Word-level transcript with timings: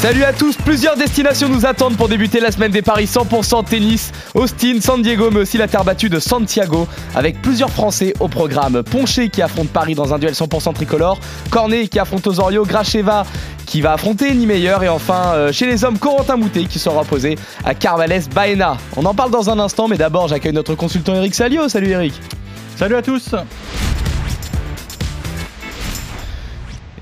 Salut 0.00 0.22
à 0.22 0.32
tous, 0.32 0.56
plusieurs 0.56 0.96
destinations 0.96 1.48
nous 1.48 1.66
attendent 1.66 1.96
pour 1.96 2.08
débuter 2.08 2.38
la 2.38 2.52
semaine 2.52 2.70
des 2.70 2.82
paris 2.82 3.06
100% 3.06 3.64
tennis. 3.64 4.12
Austin, 4.32 4.80
San 4.80 5.02
Diego, 5.02 5.28
mais 5.32 5.40
aussi 5.40 5.58
la 5.58 5.66
terre 5.66 5.82
battue 5.82 6.08
de 6.08 6.20
Santiago, 6.20 6.86
avec 7.16 7.42
plusieurs 7.42 7.70
Français 7.70 8.14
au 8.20 8.28
programme. 8.28 8.84
Ponché 8.84 9.28
qui 9.28 9.42
affronte 9.42 9.70
Paris 9.70 9.96
dans 9.96 10.14
un 10.14 10.20
duel 10.20 10.34
100% 10.34 10.72
tricolore, 10.72 11.18
Cornet 11.50 11.88
qui 11.88 11.98
affronte 11.98 12.28
Osorio, 12.28 12.64
Gracheva 12.64 13.26
qui 13.66 13.80
va 13.80 13.94
affronter 13.94 14.32
Niemeyer 14.34 14.76
et 14.82 14.88
enfin 14.88 15.32
euh, 15.34 15.50
chez 15.50 15.66
les 15.66 15.84
hommes 15.84 15.98
Corentin 15.98 16.36
Moutet 16.36 16.66
qui 16.66 16.78
sera 16.78 17.00
opposé 17.00 17.36
à 17.64 17.74
Carvales 17.74 18.22
Baena. 18.32 18.76
On 18.96 19.04
en 19.04 19.14
parle 19.14 19.32
dans 19.32 19.50
un 19.50 19.58
instant, 19.58 19.88
mais 19.88 19.96
d'abord 19.96 20.28
j'accueille 20.28 20.52
notre 20.52 20.76
consultant 20.76 21.16
Eric 21.16 21.34
Salio. 21.34 21.68
Salut 21.68 21.88
Eric. 21.88 22.14
Salut 22.76 22.94
à 22.94 23.02
tous. 23.02 23.34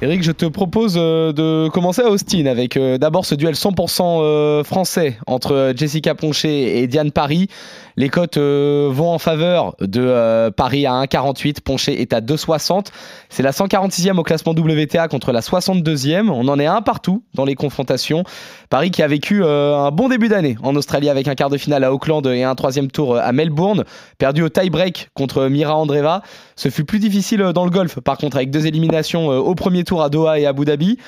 Eric, 0.02 0.23
je 0.23 0.32
te 0.32 0.45
propose 0.45 0.96
euh, 0.98 1.32
de 1.32 1.70
commencer 1.70 2.02
à 2.02 2.10
Austin 2.10 2.45
avec 2.46 2.77
euh, 2.77 2.98
d'abord 2.98 3.24
ce 3.24 3.34
duel 3.34 3.54
100% 3.54 4.02
euh, 4.02 4.62
français 4.62 5.16
entre 5.27 5.73
Jessica 5.74 6.14
Ponché 6.14 6.78
et 6.80 6.87
Diane 6.87 7.10
Paris. 7.10 7.48
Les 7.96 8.10
cotes 8.10 8.36
vont 8.36 9.10
en 9.10 9.18
faveur 9.18 9.74
de 9.80 10.50
Paris 10.50 10.84
à 10.84 11.02
1,48, 11.04 11.62
Ponché 11.62 12.00
est 12.00 12.12
à 12.12 12.20
2,60. 12.20 12.88
C'est 13.30 13.42
la 13.42 13.52
146e 13.52 14.18
au 14.18 14.23
classement 14.23 14.52
WTA 14.52 15.09
contre 15.09 15.32
la 15.32 15.41
62e. 15.41 16.28
On 16.28 16.46
en 16.48 16.59
est 16.59 16.66
un 16.66 16.82
partout 16.82 17.24
dans 17.34 17.46
les 17.46 17.54
confrontations. 17.54 18.24
Paris 18.68 18.90
qui 18.90 19.02
a 19.02 19.09
vécu 19.09 19.42
un 19.42 19.90
bon 19.90 20.10
début 20.10 20.28
d'année 20.28 20.57
en 20.62 20.76
Australie 20.76 21.09
avec 21.09 21.26
un 21.26 21.35
quart 21.35 21.48
de 21.48 21.57
finale 21.57 21.85
à 21.85 21.93
Auckland 21.93 22.26
et 22.26 22.43
un 22.43 22.54
troisième 22.54 22.90
tour 22.90 23.16
à 23.16 23.32
Melbourne, 23.32 23.85
perdu 24.18 24.42
au 24.42 24.51
tie-break 24.51 25.09
contre 25.15 25.46
Mira 25.46 25.74
Andreva. 25.74 26.23
Ce 26.54 26.68
fut 26.68 26.85
plus 26.85 26.98
difficile 26.98 27.40
dans 27.54 27.65
le 27.65 27.70
golf 27.70 28.01
par 28.01 28.18
contre 28.18 28.37
avec 28.37 28.51
deux 28.51 28.66
éliminations 28.66 29.29
au 29.29 29.54
premier 29.54 29.85
tour 29.85 30.02
à 30.02 30.10
Doha 30.10 30.38
et 30.38 30.45
Abu 30.46 30.66
Dhabi. 30.66 30.98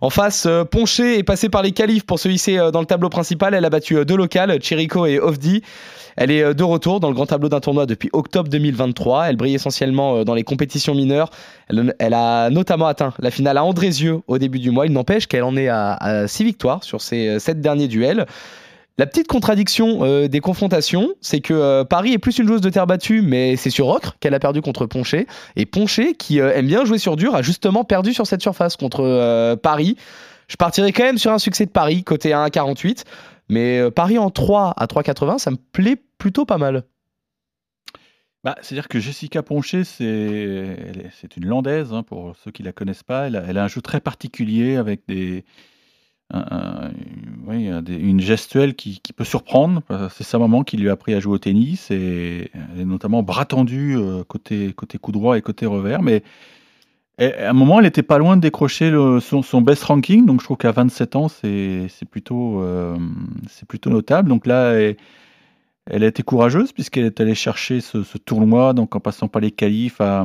En 0.00 0.10
face, 0.10 0.46
euh, 0.46 0.64
Ponché 0.64 1.18
est 1.18 1.22
passée 1.24 1.48
par 1.48 1.62
les 1.62 1.72
qualifs 1.72 2.06
pour 2.06 2.18
se 2.18 2.28
hisser 2.28 2.58
euh, 2.58 2.70
dans 2.70 2.80
le 2.80 2.86
tableau 2.86 3.08
principal. 3.08 3.54
Elle 3.54 3.64
a 3.64 3.70
battu 3.70 3.96
euh, 3.96 4.04
deux 4.04 4.16
locales, 4.16 4.58
Chirico 4.60 5.06
et 5.06 5.18
Ofdi. 5.18 5.62
Elle 6.16 6.30
est 6.30 6.52
de 6.52 6.64
retour 6.64 6.98
dans 6.98 7.08
le 7.08 7.14
grand 7.14 7.26
tableau 7.26 7.48
d'un 7.48 7.60
tournoi 7.60 7.86
depuis 7.86 8.10
octobre 8.12 8.48
2023. 8.48 9.28
Elle 9.28 9.36
brille 9.36 9.54
essentiellement 9.54 10.24
dans 10.24 10.34
les 10.34 10.42
compétitions 10.42 10.92
mineures. 10.92 11.30
Elle, 11.68 12.14
a 12.14 12.50
notamment 12.50 12.86
atteint 12.86 13.14
la 13.20 13.30
finale 13.30 13.56
à 13.56 13.62
Andrézieux 13.62 14.20
au 14.26 14.36
début 14.36 14.58
du 14.58 14.72
mois. 14.72 14.86
Il 14.86 14.92
n'empêche 14.92 15.28
qu'elle 15.28 15.44
en 15.44 15.56
est 15.56 15.68
à, 15.68 16.26
six 16.26 16.42
victoires 16.42 16.82
sur 16.82 17.02
ses 17.02 17.38
sept 17.38 17.60
derniers 17.60 17.86
duels. 17.86 18.26
La 18.98 19.06
petite 19.06 19.28
contradiction 19.28 20.00
euh, 20.02 20.26
des 20.26 20.40
confrontations, 20.40 21.14
c'est 21.20 21.38
que 21.40 21.54
euh, 21.54 21.84
Paris 21.84 22.12
est 22.12 22.18
plus 22.18 22.36
une 22.38 22.48
joueuse 22.48 22.60
de 22.60 22.68
terre 22.68 22.88
battue, 22.88 23.22
mais 23.22 23.54
c'est 23.54 23.70
sur 23.70 23.86
Ocre 23.86 24.16
qu'elle 24.18 24.34
a 24.34 24.40
perdu 24.40 24.60
contre 24.60 24.86
Ponché. 24.86 25.28
Et 25.54 25.66
Ponché, 25.66 26.14
qui 26.14 26.40
euh, 26.40 26.52
aime 26.52 26.66
bien 26.66 26.84
jouer 26.84 26.98
sur 26.98 27.14
dur, 27.14 27.36
a 27.36 27.42
justement 27.42 27.84
perdu 27.84 28.12
sur 28.12 28.26
cette 28.26 28.42
surface 28.42 28.74
contre 28.74 29.54
Paris. 29.62 29.96
Je 30.48 30.56
partirais 30.56 30.90
quand 30.90 31.04
même 31.04 31.18
sur 31.18 31.30
un 31.30 31.38
succès 31.38 31.64
de 31.64 31.70
Paris, 31.70 32.02
côté 32.02 32.30
1,48. 32.30 33.04
Mais 33.48 33.88
Paris 33.92 34.18
en 34.18 34.30
3 34.30 34.74
à 34.76 34.86
3,80, 34.86 35.38
ça 35.38 35.52
me 35.52 35.56
plaît 35.56 36.02
plutôt 36.18 36.44
pas 36.44 36.58
mal. 36.58 36.82
Bah, 38.42 38.56
C'est-à-dire 38.62 38.88
que 38.88 38.98
Jessica 38.98 39.44
Ponché, 39.44 39.84
c'est 39.84 41.36
une 41.36 41.46
landaise, 41.46 41.92
hein, 41.92 42.02
pour 42.02 42.34
ceux 42.42 42.50
qui 42.50 42.64
la 42.64 42.72
connaissent 42.72 43.04
pas. 43.04 43.28
elle 43.28 43.58
a 43.58 43.64
un 43.64 43.68
jeu 43.68 43.80
très 43.80 44.00
particulier 44.00 44.76
avec 44.76 45.02
des 45.06 45.44
oui, 46.32 47.70
une 47.88 48.20
gestuelle 48.20 48.74
qui, 48.74 49.00
peut 49.16 49.24
surprendre. 49.24 49.82
C'est 50.12 50.24
sa 50.24 50.38
maman 50.38 50.62
qui 50.62 50.76
lui 50.76 50.88
a 50.88 50.92
appris 50.92 51.14
à 51.14 51.20
jouer 51.20 51.34
au 51.34 51.38
tennis 51.38 51.90
et 51.90 52.50
est 52.78 52.84
notamment 52.84 53.22
bras 53.22 53.46
tendu 53.46 53.96
euh, 53.96 54.22
côté, 54.24 54.72
côté 54.74 54.98
coup 54.98 55.12
droit 55.12 55.38
et 55.38 55.42
côté 55.42 55.64
revers. 55.66 56.02
Mais 56.02 56.22
à 57.18 57.50
un 57.50 57.52
moment, 57.52 57.78
elle 57.78 57.86
n'était 57.86 58.02
pas 58.02 58.18
loin 58.18 58.36
de 58.36 58.42
décrocher 58.42 58.92
son, 59.20 59.62
best 59.62 59.84
ranking. 59.84 60.26
Donc 60.26 60.40
je 60.40 60.44
trouve 60.44 60.58
qu'à 60.58 60.70
27 60.70 61.16
ans, 61.16 61.28
c'est 61.28 61.88
plutôt, 62.10 62.62
euh, 62.62 62.96
plutôt 63.66 63.90
notable. 63.90 64.28
Donc 64.28 64.46
là, 64.46 64.72
elle, 64.72 64.96
elle 65.90 66.04
a 66.04 66.06
été 66.06 66.22
courageuse 66.22 66.72
puisqu'elle 66.72 67.04
est 67.04 67.20
allée 67.20 67.34
chercher 67.34 67.80
ce, 67.80 67.98
tournoi, 68.18 68.74
donc 68.74 68.94
en 68.94 69.00
passant 69.00 69.28
par 69.28 69.40
les 69.40 69.50
qualifs 69.50 70.00
à, 70.00 70.24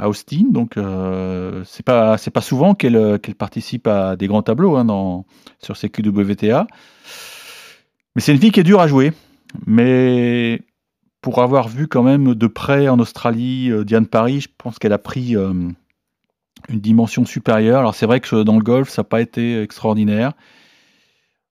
Austin. 0.00 0.46
Donc 0.50 0.76
euh, 0.76 1.62
c'est 1.64 1.84
pas 1.84 2.18
souvent 2.40 2.74
qu'elle 2.74 3.18
qu'elle 3.20 3.34
participe 3.34 3.86
à 3.86 4.16
des 4.16 4.26
grands 4.26 4.42
tableaux 4.42 4.76
hein, 4.76 4.84
dans, 4.84 5.26
sur 5.62 5.76
ces 5.76 5.90
QWTA. 5.90 6.66
Mais 8.14 8.22
c'est 8.22 8.32
une 8.32 8.40
fille 8.40 8.52
qui 8.52 8.60
est 8.60 8.64
dure 8.64 8.80
à 8.80 8.86
jouer. 8.86 9.12
Mais 9.66 10.62
pour 11.20 11.42
avoir 11.42 11.68
vu 11.68 11.88
quand 11.88 12.02
même 12.02 12.34
de 12.34 12.46
près 12.46 12.88
en 12.88 12.98
Australie 12.98 13.70
euh, 13.70 13.84
Diane 13.84 14.06
Paris, 14.06 14.40
je 14.40 14.48
pense 14.56 14.78
qu'elle 14.78 14.92
a 14.92 14.98
pris 14.98 15.36
euh, 15.36 15.52
une 16.68 16.80
dimension 16.80 17.24
supérieure. 17.24 17.80
Alors 17.80 17.94
c'est 17.94 18.06
vrai 18.06 18.20
que 18.20 18.42
dans 18.42 18.56
le 18.56 18.62
golf, 18.64 18.88
ça 18.88 19.02
n'a 19.02 19.04
pas 19.04 19.20
été 19.20 19.62
extraordinaire. 19.62 20.32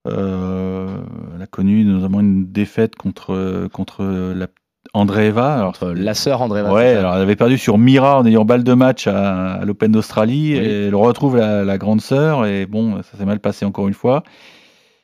Euh, 0.07 0.97
elle 1.35 1.41
a 1.41 1.47
connu 1.47 1.83
notamment 1.85 2.19
une 2.21 2.51
défaite 2.51 2.95
contre, 2.95 3.67
contre 3.71 4.03
la 4.03 4.47
Andreeva. 4.93 5.53
Alors, 5.55 5.77
la 5.95 6.13
sœur 6.13 6.41
Andreeva. 6.41 6.73
Ouais, 6.73 6.95
alors 6.95 7.15
elle 7.15 7.21
avait 7.21 7.35
perdu 7.35 7.57
sur 7.57 7.77
Mira 7.77 8.19
en 8.19 8.25
ayant 8.25 8.45
balle 8.45 8.63
de 8.63 8.73
match 8.73 9.07
à, 9.07 9.61
l'Open 9.63 9.91
d'Australie 9.91 10.53
et 10.53 10.87
elle 10.87 10.95
retrouve 10.95 11.37
la, 11.37 11.77
grande 11.77 12.01
sœur 12.01 12.45
et 12.45 12.65
bon, 12.65 13.01
ça 13.03 13.17
s'est 13.17 13.25
mal 13.25 13.39
passé 13.39 13.65
encore 13.65 13.87
une 13.87 13.93
fois. 13.93 14.23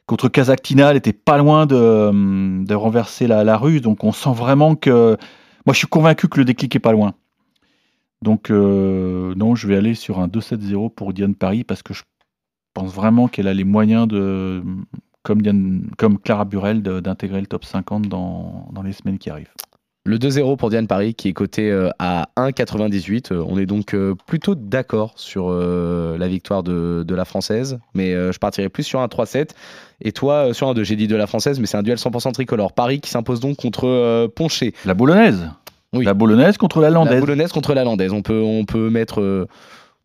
Contre 0.07 0.29
Kazakhtina, 0.29 0.91
elle 0.91 0.97
était 0.97 1.13
pas 1.13 1.37
loin 1.37 1.65
de, 1.65 2.63
de 2.63 2.75
renverser 2.75 3.27
la, 3.27 3.43
la 3.43 3.57
rue, 3.57 3.81
donc 3.81 4.03
on 4.03 4.11
sent 4.11 4.33
vraiment 4.33 4.75
que. 4.75 5.17
Moi, 5.65 5.73
je 5.73 5.79
suis 5.79 5.87
convaincu 5.87 6.29
que 6.29 6.39
le 6.39 6.45
déclic 6.45 6.73
est 6.77 6.79
pas 6.79 6.93
loin. 6.93 7.13
Donc, 8.21 8.49
euh, 8.49 9.35
non, 9.35 9.55
je 9.55 9.67
vais 9.67 9.75
aller 9.75 9.93
sur 9.95 10.19
un 10.19 10.27
2-7-0 10.27 10.93
pour 10.93 11.13
Diane 11.13 11.35
Paris 11.35 11.63
parce 11.63 11.83
que 11.83 11.93
je 11.93 12.03
pense 12.79 12.93
vraiment 12.93 13.27
qu'elle 13.27 13.47
a 13.47 13.53
les 13.53 13.63
moyens 13.63 14.07
de, 14.07 14.63
comme, 15.23 15.41
comme 15.97 16.19
Clara 16.19 16.45
Burel, 16.45 16.81
d'intégrer 16.81 17.41
le 17.41 17.47
top 17.47 17.65
50 17.65 18.07
dans, 18.07 18.69
dans 18.71 18.83
les 18.83 18.93
semaines 18.93 19.17
qui 19.17 19.29
arrivent. 19.29 19.51
Le 20.05 20.17
2-0 20.17 20.55
pour 20.55 20.69
Diane 20.69 20.87
Paris 20.87 21.15
qui 21.15 21.27
est 21.27 21.33
coté 21.33 21.69
euh, 21.69 21.89
à 21.99 22.29
1,98. 22.37 23.33
Euh, 23.33 23.43
on 23.45 23.57
est 23.57 23.65
donc 23.65 23.93
euh, 23.93 24.15
plutôt 24.25 24.55
d'accord 24.55 25.11
sur 25.17 25.49
la 25.51 26.27
victoire 26.29 26.63
de, 26.63 27.03
de, 27.05 27.13
la 27.15 27.25
française, 27.25 27.77
mais 27.93 28.13
je 28.13 28.37
partirais 28.37 28.69
plus 28.69 28.83
sur 28.83 29.01
un 29.01 29.07
3-7. 29.07 29.49
Et 29.99 30.13
toi, 30.13 30.53
sur 30.53 30.69
un 30.69 30.73
2, 30.73 30.83
j'ai 30.85 30.95
dit 30.95 31.07
de 31.07 31.15
la 31.17 31.27
française, 31.27 31.59
mais 31.59 31.65
c'est 31.65 31.77
un 31.77 31.83
duel 31.83 31.97
100% 31.97 32.31
tricolore. 32.31 32.71
Paris 32.71 33.01
qui 33.01 33.09
s'impose 33.09 33.41
donc 33.41 33.57
contre 33.57 34.27
Ponché. 34.27 34.73
La 34.85 34.93
boulonnaise 34.93 35.49
oui. 35.93 36.03
La 36.03 36.13
boulonnaise 36.13 36.57
contre 36.57 36.81
la 36.81 36.89
landaise. 36.89 37.13
La 37.13 37.19
boulonnaise 37.21 37.51
contre 37.53 37.73
la 37.73 37.85
landaise. 37.85 38.11
On 38.11 38.21
peut, 38.21 38.41
on 38.41 38.65
peut 38.65 38.89
mettre 38.89 39.47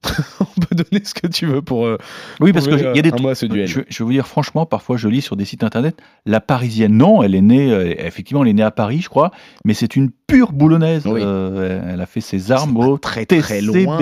on 0.40 0.60
peut 0.60 0.74
donner 0.74 1.04
ce 1.04 1.14
que 1.14 1.26
tu 1.26 1.46
veux 1.46 1.62
pour. 1.62 1.86
Euh, 1.86 1.96
oui, 2.40 2.52
parce 2.52 2.66
qu'il 2.66 2.78
y 2.78 2.86
a 2.86 3.02
des 3.02 3.12
trucs. 3.12 3.22
Je, 3.66 3.80
je, 3.88 3.98
vais 3.98 4.04
vous 4.04 4.12
dire 4.12 4.26
franchement, 4.26 4.66
parfois 4.66 4.96
je 4.96 5.08
lis 5.08 5.22
sur 5.22 5.36
des 5.36 5.44
sites 5.44 5.62
internet, 5.62 6.00
la 6.26 6.40
parisienne, 6.40 6.96
non, 6.96 7.22
elle 7.22 7.34
est 7.34 7.40
née, 7.40 7.72
euh, 7.72 7.94
effectivement, 7.98 8.42
elle 8.42 8.50
est 8.50 8.54
née 8.54 8.62
à 8.62 8.70
Paris, 8.72 9.00
je 9.02 9.08
crois, 9.08 9.30
mais 9.64 9.74
c'est 9.74 9.94
une 9.94 10.10
pure 10.10 10.52
boulonnaise. 10.52 11.04
Euh, 11.06 11.82
elle 11.88 12.00
a 12.00 12.06
fait 12.06 12.20
ses 12.20 12.50
armes 12.50 12.76
au 12.76 12.98
très 12.98 13.26
très 13.26 13.60
loin. 13.60 13.98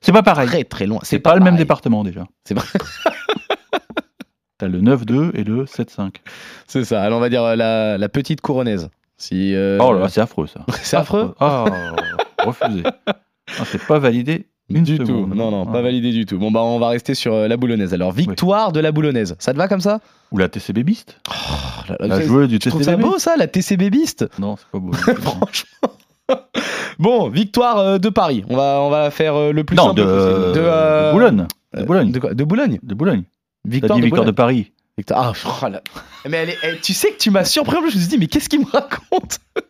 C'est 0.00 0.12
pas 0.12 0.22
pareil. 0.22 0.48
Très 0.48 0.64
très 0.64 0.86
loin. 0.86 0.98
C'est 1.02 1.20
pas, 1.20 1.34
le 1.36 1.42
même 1.42 1.56
département 1.56 2.04
déjà. 2.04 2.26
C'est 2.44 2.54
vrai. 2.54 2.66
T'as 4.58 4.68
le 4.68 4.80
9-2 4.80 5.30
et 5.34 5.44
le 5.44 5.64
7-5. 5.64 6.16
C'est 6.66 6.84
ça. 6.84 7.02
Alors 7.02 7.18
on 7.18 7.20
va 7.20 7.28
dire 7.28 7.56
la, 7.56 7.96
la 7.96 8.08
petite 8.08 8.40
couronnaise. 8.40 8.90
Si, 9.16 9.54
Oh 9.80 9.92
là, 9.92 10.08
c'est 10.08 10.20
affreux 10.20 10.46
ça. 10.46 10.66
c'est 10.82 10.96
affreux. 10.96 11.34
Oh, 11.40 11.64
refusé. 12.44 12.82
Ah, 13.06 13.64
c'est 13.64 13.86
pas 13.86 13.98
validé 13.98 14.46
du 14.68 14.98
tout. 14.98 15.26
Non, 15.26 15.50
non, 15.50 15.66
pas 15.66 15.82
validé 15.82 16.12
du 16.12 16.26
tout. 16.26 16.38
Bon, 16.38 16.50
bah, 16.50 16.62
on 16.62 16.78
va 16.78 16.88
rester 16.88 17.14
sur 17.14 17.34
euh, 17.34 17.48
la 17.48 17.56
boulonnaise. 17.56 17.92
Alors, 17.94 18.12
victoire 18.12 18.72
de 18.72 18.80
la 18.80 18.92
boulonnaise. 18.92 19.36
Ça 19.38 19.52
te 19.52 19.58
va 19.58 19.68
comme 19.68 19.80
ça? 19.80 20.00
Ou 20.30 20.38
la 20.38 20.48
TCB 20.48 20.82
Beast? 20.82 21.18
Oh, 21.28 21.94
La, 22.00 22.20
joueuse 22.22 22.48
du 22.48 22.58
TCB. 22.58 22.82
C'est 22.82 22.96
beau 22.96 23.18
ça, 23.18 23.36
la 23.36 23.46
TCB 23.46 23.90
Beast? 23.90 24.26
Non, 24.38 24.56
c'est 24.58 24.66
pas 24.70 24.78
beau. 24.78 24.92
Franchement. 24.92 25.90
bon, 26.98 27.28
victoire 27.28 27.78
euh, 27.78 27.98
de 27.98 28.08
Paris. 28.08 28.44
On 28.48 28.56
va, 28.56 28.80
on 28.80 28.90
va 28.90 29.10
faire 29.10 29.34
euh, 29.34 29.52
le 29.52 29.64
plus 29.64 29.76
non, 29.76 29.92
de, 29.92 30.02
possible. 30.02 30.52
De, 30.54 31.12
Boulogne. 31.12 31.46
De 31.74 31.84
Boulogne. 31.84 32.12
De, 32.12 32.44
Boulogne 32.44 32.78
De 32.82 32.94
Boulogne. 32.94 33.24
Victoire, 33.64 33.98
de, 33.98 34.04
victoire 34.04 34.24
de 34.24 34.30
Paris. 34.30 34.72
Victoire. 34.96 35.34
Ah, 35.44 35.58
oh 35.64 36.28
Mais 36.28 36.56
elle 36.62 36.80
tu 36.80 36.94
sais 36.94 37.10
que 37.10 37.18
tu 37.18 37.30
m'as 37.30 37.44
surpris. 37.44 37.76
Je 37.80 37.84
me 37.84 37.90
suis 37.90 38.08
dit, 38.08 38.18
mais 38.18 38.26
qu'est-ce 38.26 38.48
qu'il 38.48 38.60
me 38.60 38.70
raconte? 38.70 39.38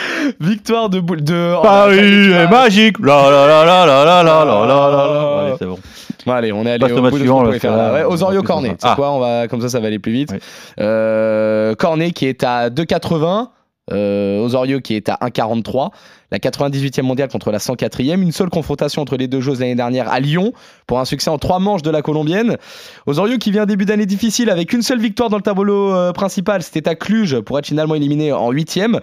Victoire 0.40 0.88
de 0.88 1.00
boule 1.00 1.22
de 1.22 1.54
Paris 1.62 2.32
est 2.32 2.48
magique. 2.48 2.98
La 3.00 3.30
la 3.30 3.46
la 3.46 3.64
la 3.64 3.86
la 3.86 4.04
la 4.04 4.22
la 4.22 4.44
la 4.44 4.66
la 4.66 5.38
Allez, 5.40 5.54
c'est 5.58 5.66
bon. 5.66 5.78
Bon, 6.24 6.32
allez, 6.32 6.52
on 6.52 6.64
est 6.64 6.72
allé 6.72 6.92
au 6.92 7.02
bout 7.02 7.18
de 7.18 7.52
ce 7.52 7.58
faire 7.58 7.76
là. 7.76 7.92
Ouais, 7.92 8.04
Osorio 8.04 8.42
Cornet. 8.42 8.76
C'est 8.78 8.94
quoi 8.94 9.10
On 9.12 9.18
va 9.18 9.48
comme 9.48 9.60
ça, 9.60 9.68
ça 9.68 9.80
va 9.80 9.88
aller 9.88 9.98
plus 9.98 10.12
vite. 10.12 10.32
Euh, 10.80 11.74
Cornet 11.74 12.12
qui 12.12 12.26
est 12.26 12.44
à 12.44 12.70
2,80. 12.70 13.48
Euh, 13.90 14.38
Osorio 14.44 14.80
qui 14.80 14.94
est 14.94 15.08
à 15.08 15.18
1,43. 15.22 15.90
La 16.30 16.38
98e 16.38 17.02
mondiale 17.02 17.28
contre 17.28 17.50
la 17.50 17.58
104e. 17.58 18.22
Une 18.22 18.30
seule 18.30 18.48
confrontation 18.48 19.02
entre 19.02 19.16
les 19.16 19.26
deux 19.26 19.40
joueuses 19.40 19.58
l'année 19.58 19.74
dernière 19.74 20.10
à 20.10 20.20
Lyon 20.20 20.52
pour 20.86 21.00
un 21.00 21.04
succès 21.04 21.30
en 21.30 21.38
trois 21.38 21.58
manches 21.58 21.82
de 21.82 21.90
la 21.90 22.00
Colombienne. 22.00 22.58
Osorio 23.06 23.38
qui 23.38 23.50
vient 23.50 23.66
début 23.66 23.84
d'année 23.84 24.06
difficile 24.06 24.50
avec 24.50 24.72
une 24.72 24.82
seule 24.82 25.00
victoire 25.00 25.30
dans 25.30 25.36
le 25.36 25.42
tableau 25.42 25.92
euh, 25.92 26.12
principal. 26.12 26.62
C'était 26.62 26.88
à 26.88 26.94
Cluj 26.94 27.40
pour 27.40 27.58
être 27.58 27.66
finalement 27.66 27.96
éliminé 27.96 28.32
en 28.32 28.52
8e. 28.52 29.00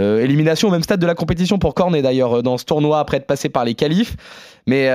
Euh, 0.00 0.24
élimination 0.24 0.68
au 0.68 0.70
même 0.70 0.82
stade 0.82 0.98
de 0.98 1.06
la 1.06 1.14
compétition 1.14 1.58
pour 1.58 1.74
Cornet 1.74 2.00
d'ailleurs 2.00 2.42
dans 2.42 2.56
ce 2.56 2.64
tournoi 2.64 3.00
après 3.00 3.18
être 3.18 3.26
passé 3.26 3.50
par 3.50 3.66
les 3.66 3.74
qualifs. 3.74 4.16
Mais 4.66 4.90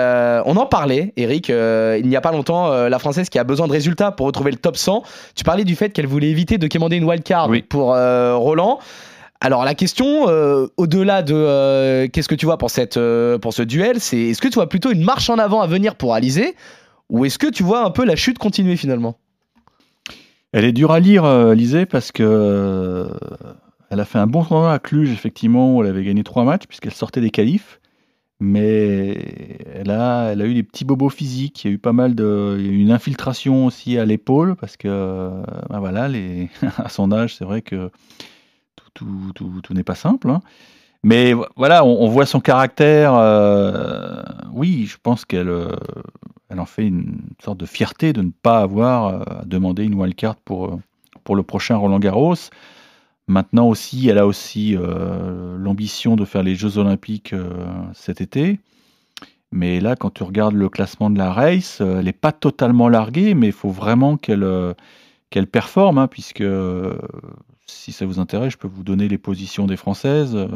on 0.45 0.55
en 0.55 0.65
parlait, 0.65 1.13
Eric, 1.17 1.49
il 1.49 2.07
n'y 2.07 2.15
a 2.15 2.21
pas 2.21 2.31
longtemps, 2.31 2.71
la 2.87 2.99
Française 2.99 3.27
qui 3.27 3.37
a 3.37 3.43
besoin 3.43 3.67
de 3.67 3.73
résultats 3.73 4.11
pour 4.11 4.25
retrouver 4.25 4.51
le 4.51 4.57
top 4.57 4.77
100. 4.77 5.03
Tu 5.35 5.43
parlais 5.43 5.65
du 5.65 5.75
fait 5.75 5.89
qu'elle 5.89 6.07
voulait 6.07 6.29
éviter 6.29 6.57
de 6.57 6.67
commander 6.67 6.95
une 6.95 7.03
wildcard 7.03 7.49
Oui. 7.49 7.63
pour 7.63 7.87
Roland. 7.89 8.79
Alors 9.39 9.65
la 9.65 9.75
question, 9.75 10.27
euh, 10.29 10.67
au-delà 10.77 11.21
de 11.21 11.35
euh, 11.35 12.07
qu'est-ce 12.07 12.27
que 12.27 12.35
tu 12.35 12.45
vois 12.45 12.57
pour, 12.57 12.71
cette, 12.71 12.97
euh, 12.97 13.37
ce 13.51 13.61
duel, 13.61 13.99
c'est 13.99 14.17
est-ce 14.17 14.41
que 14.41 14.47
tu 14.47 14.55
vois 14.55 14.67
plutôt 14.67 14.91
une 14.91 15.03
marche 15.03 15.29
en 15.29 15.37
avant 15.37 15.61
à 15.61 15.67
venir 15.67 15.95
pour 15.95 16.15
Alizé 16.15 16.55
ou 17.09 17.23
est-ce 17.23 17.37
que 17.37 17.47
tu 17.47 17.63
vois 17.63 17.85
un 17.85 17.91
peu 17.91 18.03
la 18.03 18.15
chute 18.15 18.39
continuer 18.39 18.75
finalement? 18.75 19.17
Elle 20.53 20.65
est 20.65 20.71
dure 20.71 20.91
à 20.91 20.99
lire, 20.99 21.53
Lisée, 21.53 21.85
parce 21.85 22.11
que 22.11 23.07
elle 23.89 23.99
a 23.99 24.05
fait 24.05 24.17
un 24.17 24.27
bon 24.27 24.43
tournoi 24.43 24.73
à 24.73 24.79
Cluj, 24.79 25.11
effectivement, 25.11 25.75
où 25.75 25.83
elle 25.83 25.89
avait 25.89 26.03
gagné 26.03 26.23
trois 26.23 26.43
matchs, 26.43 26.65
puisqu'elle 26.67 26.93
sortait 26.93 27.21
des 27.21 27.29
qualifs. 27.29 27.79
Mais 28.39 29.17
elle 29.73 29.89
a, 29.89 30.33
eu 30.35 30.53
des 30.53 30.63
petits 30.63 30.83
bobos 30.83 31.09
physiques. 31.09 31.63
Il 31.63 31.67
y 31.67 31.71
a 31.71 31.73
eu 31.73 31.79
pas 31.79 31.93
mal 31.93 32.15
de, 32.15 32.57
il 32.59 32.81
une 32.81 32.91
infiltration 32.91 33.65
aussi 33.65 33.97
à 33.97 34.05
l'épaule, 34.05 34.55
parce 34.55 34.77
que, 34.77 35.41
ben 35.69 35.79
voilà, 35.79 36.09
à 36.77 36.89
son 36.89 37.11
âge, 37.11 37.35
c'est 37.35 37.45
vrai 37.45 37.61
que 37.61 37.89
tout, 39.05 39.73
n'est 39.73 39.83
pas 39.83 39.95
simple. 39.95 40.29
hein. 40.29 40.41
Mais 41.03 41.33
vo- 41.33 41.47
voilà, 41.55 41.85
on, 41.85 42.07
voit 42.09 42.25
son 42.25 42.39
caractère. 42.39 43.13
euh, 43.15 44.23
oui, 44.53 44.85
je 44.87 44.97
pense 45.01 45.25
qu'elle, 45.25 45.49
euh, 45.49 45.75
en 46.57 46.65
fait 46.65 46.87
une 46.87 47.19
sorte 47.43 47.59
de 47.59 47.65
fierté 47.65 48.13
de 48.13 48.21
ne 48.21 48.31
pas 48.31 48.59
avoir 48.59 49.07
euh, 49.07 49.41
à 49.41 49.45
demander 49.45 49.83
une 49.83 49.95
wildcard 49.95 50.35
pour, 50.37 50.79
pour 51.23 51.35
le 51.35 51.43
prochain 51.43 51.75
Roland 51.77 51.99
Garros. 51.99 52.35
Maintenant 53.27 53.67
aussi, 53.67 54.07
elle 54.09 54.17
a 54.17 54.25
aussi 54.25 54.77
l'ambition 55.59 56.15
de 56.15 56.23
faire 56.23 56.43
les 56.43 56.55
Jeux 56.55 56.77
Olympiques 56.77 57.35
cet 57.93 58.21
été. 58.21 58.59
Mais 59.51 59.81
là, 59.81 59.95
quand 59.97 60.13
tu 60.13 60.23
regardes 60.23 60.55
le 60.55 60.69
classement 60.69 61.09
de 61.09 61.17
la 61.17 61.33
race, 61.33 61.81
elle 61.81 62.05
n'est 62.05 62.13
pas 62.13 62.31
totalement 62.31 62.87
larguée, 62.87 63.33
mais 63.33 63.47
il 63.47 63.53
faut 63.53 63.69
vraiment 63.69 64.15
qu'elle 64.17 64.75
performe, 65.51 65.97
hein, 65.97 66.07
puisque 66.07 66.43
si 67.69 67.91
ça 67.91 68.05
vous 68.05 68.19
intéresse, 68.19 68.53
je 68.53 68.57
peux 68.57 68.67
vous 68.67 68.83
donner 68.83 69.07
les 69.07 69.17
positions 69.17 69.65
des 69.67 69.77
Françaises 69.77 70.31
euh, 70.35 70.47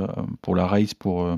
pour 0.41 0.55
la 0.55 0.65
race 0.65 0.93
pour, 0.93 1.23
euh, 1.25 1.35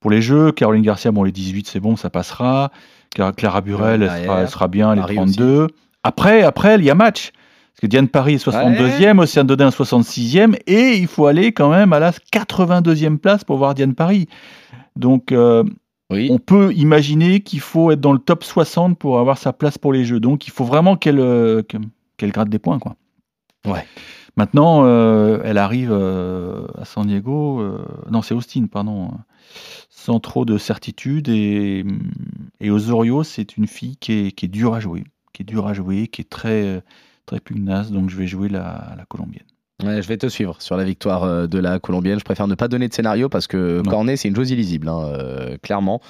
pour 0.00 0.10
les 0.10 0.22
Jeux. 0.22 0.52
Caroline 0.52 0.82
Garcia, 0.82 1.10
bon, 1.12 1.24
les 1.24 1.32
18, 1.32 1.66
c'est 1.66 1.80
bon, 1.80 1.96
ça 1.96 2.10
passera. 2.10 2.70
Clara 3.14 3.32
Clara 3.32 3.60
Burel, 3.60 4.02
elle 4.02 4.08
sera, 4.08 4.18
Derrière. 4.20 4.38
elle 4.38 4.48
sera 4.48 4.68
bien, 4.68 4.94
les 4.94 5.00
Paris 5.02 5.14
32. 5.16 5.66
Après, 6.02 6.42
après, 6.42 6.76
il 6.76 6.84
y 6.84 6.90
a 6.90 6.94
match. 6.94 7.32
Parce 7.74 7.80
que 7.82 7.86
Diane 7.86 8.08
Paris 8.08 8.34
est 8.34 8.44
62e, 8.46 9.18
Océane 9.18 9.46
Dodin 9.46 9.70
66e, 9.70 10.56
et 10.66 10.96
il 10.96 11.06
faut 11.06 11.26
aller 11.26 11.52
quand 11.52 11.70
même 11.70 11.92
à 11.92 11.98
la 11.98 12.12
82e 12.12 13.18
place 13.18 13.44
pour 13.44 13.56
voir 13.56 13.74
Diane 13.74 13.94
Paris. 13.94 14.28
Donc, 14.94 15.32
euh, 15.32 15.64
Oui. 16.10 16.28
on 16.30 16.38
peut 16.38 16.72
imaginer 16.74 17.40
qu'il 17.40 17.60
faut 17.60 17.90
être 17.90 18.00
dans 18.00 18.12
le 18.12 18.18
top 18.18 18.44
60 18.44 18.98
pour 18.98 19.18
avoir 19.18 19.38
sa 19.38 19.52
place 19.52 19.78
pour 19.78 19.92
les 19.92 20.04
Jeux. 20.04 20.20
Donc, 20.20 20.46
il 20.46 20.50
faut 20.50 20.64
vraiment 20.64 20.96
qu'elle 20.96 21.16
que- 21.16 21.78
qu'elle 22.18 22.30
gratte 22.30 22.50
des 22.50 22.58
points. 22.58 22.78
Quoi. 22.78 22.94
Ouais. 23.66 23.84
Maintenant, 24.36 24.84
euh, 24.84 25.40
elle 25.44 25.58
arrive 25.58 25.92
euh, 25.92 26.66
à 26.78 26.84
San 26.84 27.06
Diego. 27.06 27.60
euh, 27.60 27.84
non, 28.10 28.22
c'est 28.22 28.34
Austin, 28.34 28.66
pardon. 28.66 29.10
Sans 29.90 30.20
trop 30.20 30.44
de 30.44 30.56
certitude. 30.58 31.28
Et, 31.28 31.84
et 32.60 32.70
Osorio, 32.70 33.22
c'est 33.24 33.56
une 33.56 33.66
fille 33.66 33.96
qui 33.96 34.12
est, 34.12 34.32
qui 34.32 34.46
est 34.46 34.48
dure 34.48 34.74
à 34.74 34.80
jouer. 34.80 35.04
Qui 35.32 35.42
est 35.42 35.44
dure 35.44 35.66
à 35.66 35.74
jouer, 35.74 36.08
qui 36.08 36.22
est 36.22 36.30
très, 36.30 36.82
très 37.26 37.40
pugnace. 37.40 37.90
Donc, 37.90 38.08
je 38.10 38.16
vais 38.16 38.26
jouer 38.26 38.48
la, 38.48 38.94
la 38.96 39.04
colombienne. 39.04 39.46
Ouais, 39.84 40.00
je 40.00 40.08
vais 40.08 40.16
te 40.16 40.28
suivre 40.28 40.62
sur 40.62 40.76
la 40.76 40.84
victoire 40.84 41.48
de 41.48 41.58
la 41.58 41.80
Colombienne. 41.80 42.18
Je 42.18 42.24
préfère 42.24 42.46
ne 42.46 42.54
pas 42.54 42.68
donner 42.68 42.86
de 42.88 42.94
scénario 42.94 43.28
parce 43.28 43.48
que 43.48 43.78
Non. 43.78 43.90
Cornet, 43.90 44.16
c'est 44.16 44.28
une 44.28 44.36
chose 44.36 44.50
illisible, 44.52 44.88
hein, 44.88 45.56
clairement. 45.60 46.00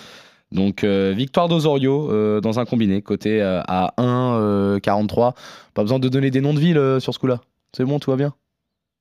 Donc, 0.52 0.84
euh, 0.84 1.12
victoire 1.16 1.48
d'Osorio 1.48 2.10
euh, 2.10 2.40
dans 2.40 2.58
un 2.60 2.64
combiné, 2.64 3.02
côté 3.02 3.40
euh, 3.40 3.62
à 3.66 3.94
1,43. 3.98 5.34
Pas 5.74 5.82
besoin 5.82 5.98
de 5.98 6.08
donner 6.08 6.30
des 6.30 6.40
noms 6.40 6.54
de 6.54 6.60
villes 6.60 6.78
euh, 6.78 7.00
sur 7.00 7.14
ce 7.14 7.18
coup-là. 7.18 7.40
C'est 7.74 7.84
bon, 7.84 7.98
tout 7.98 8.10
va 8.10 8.16
bien? 8.16 8.34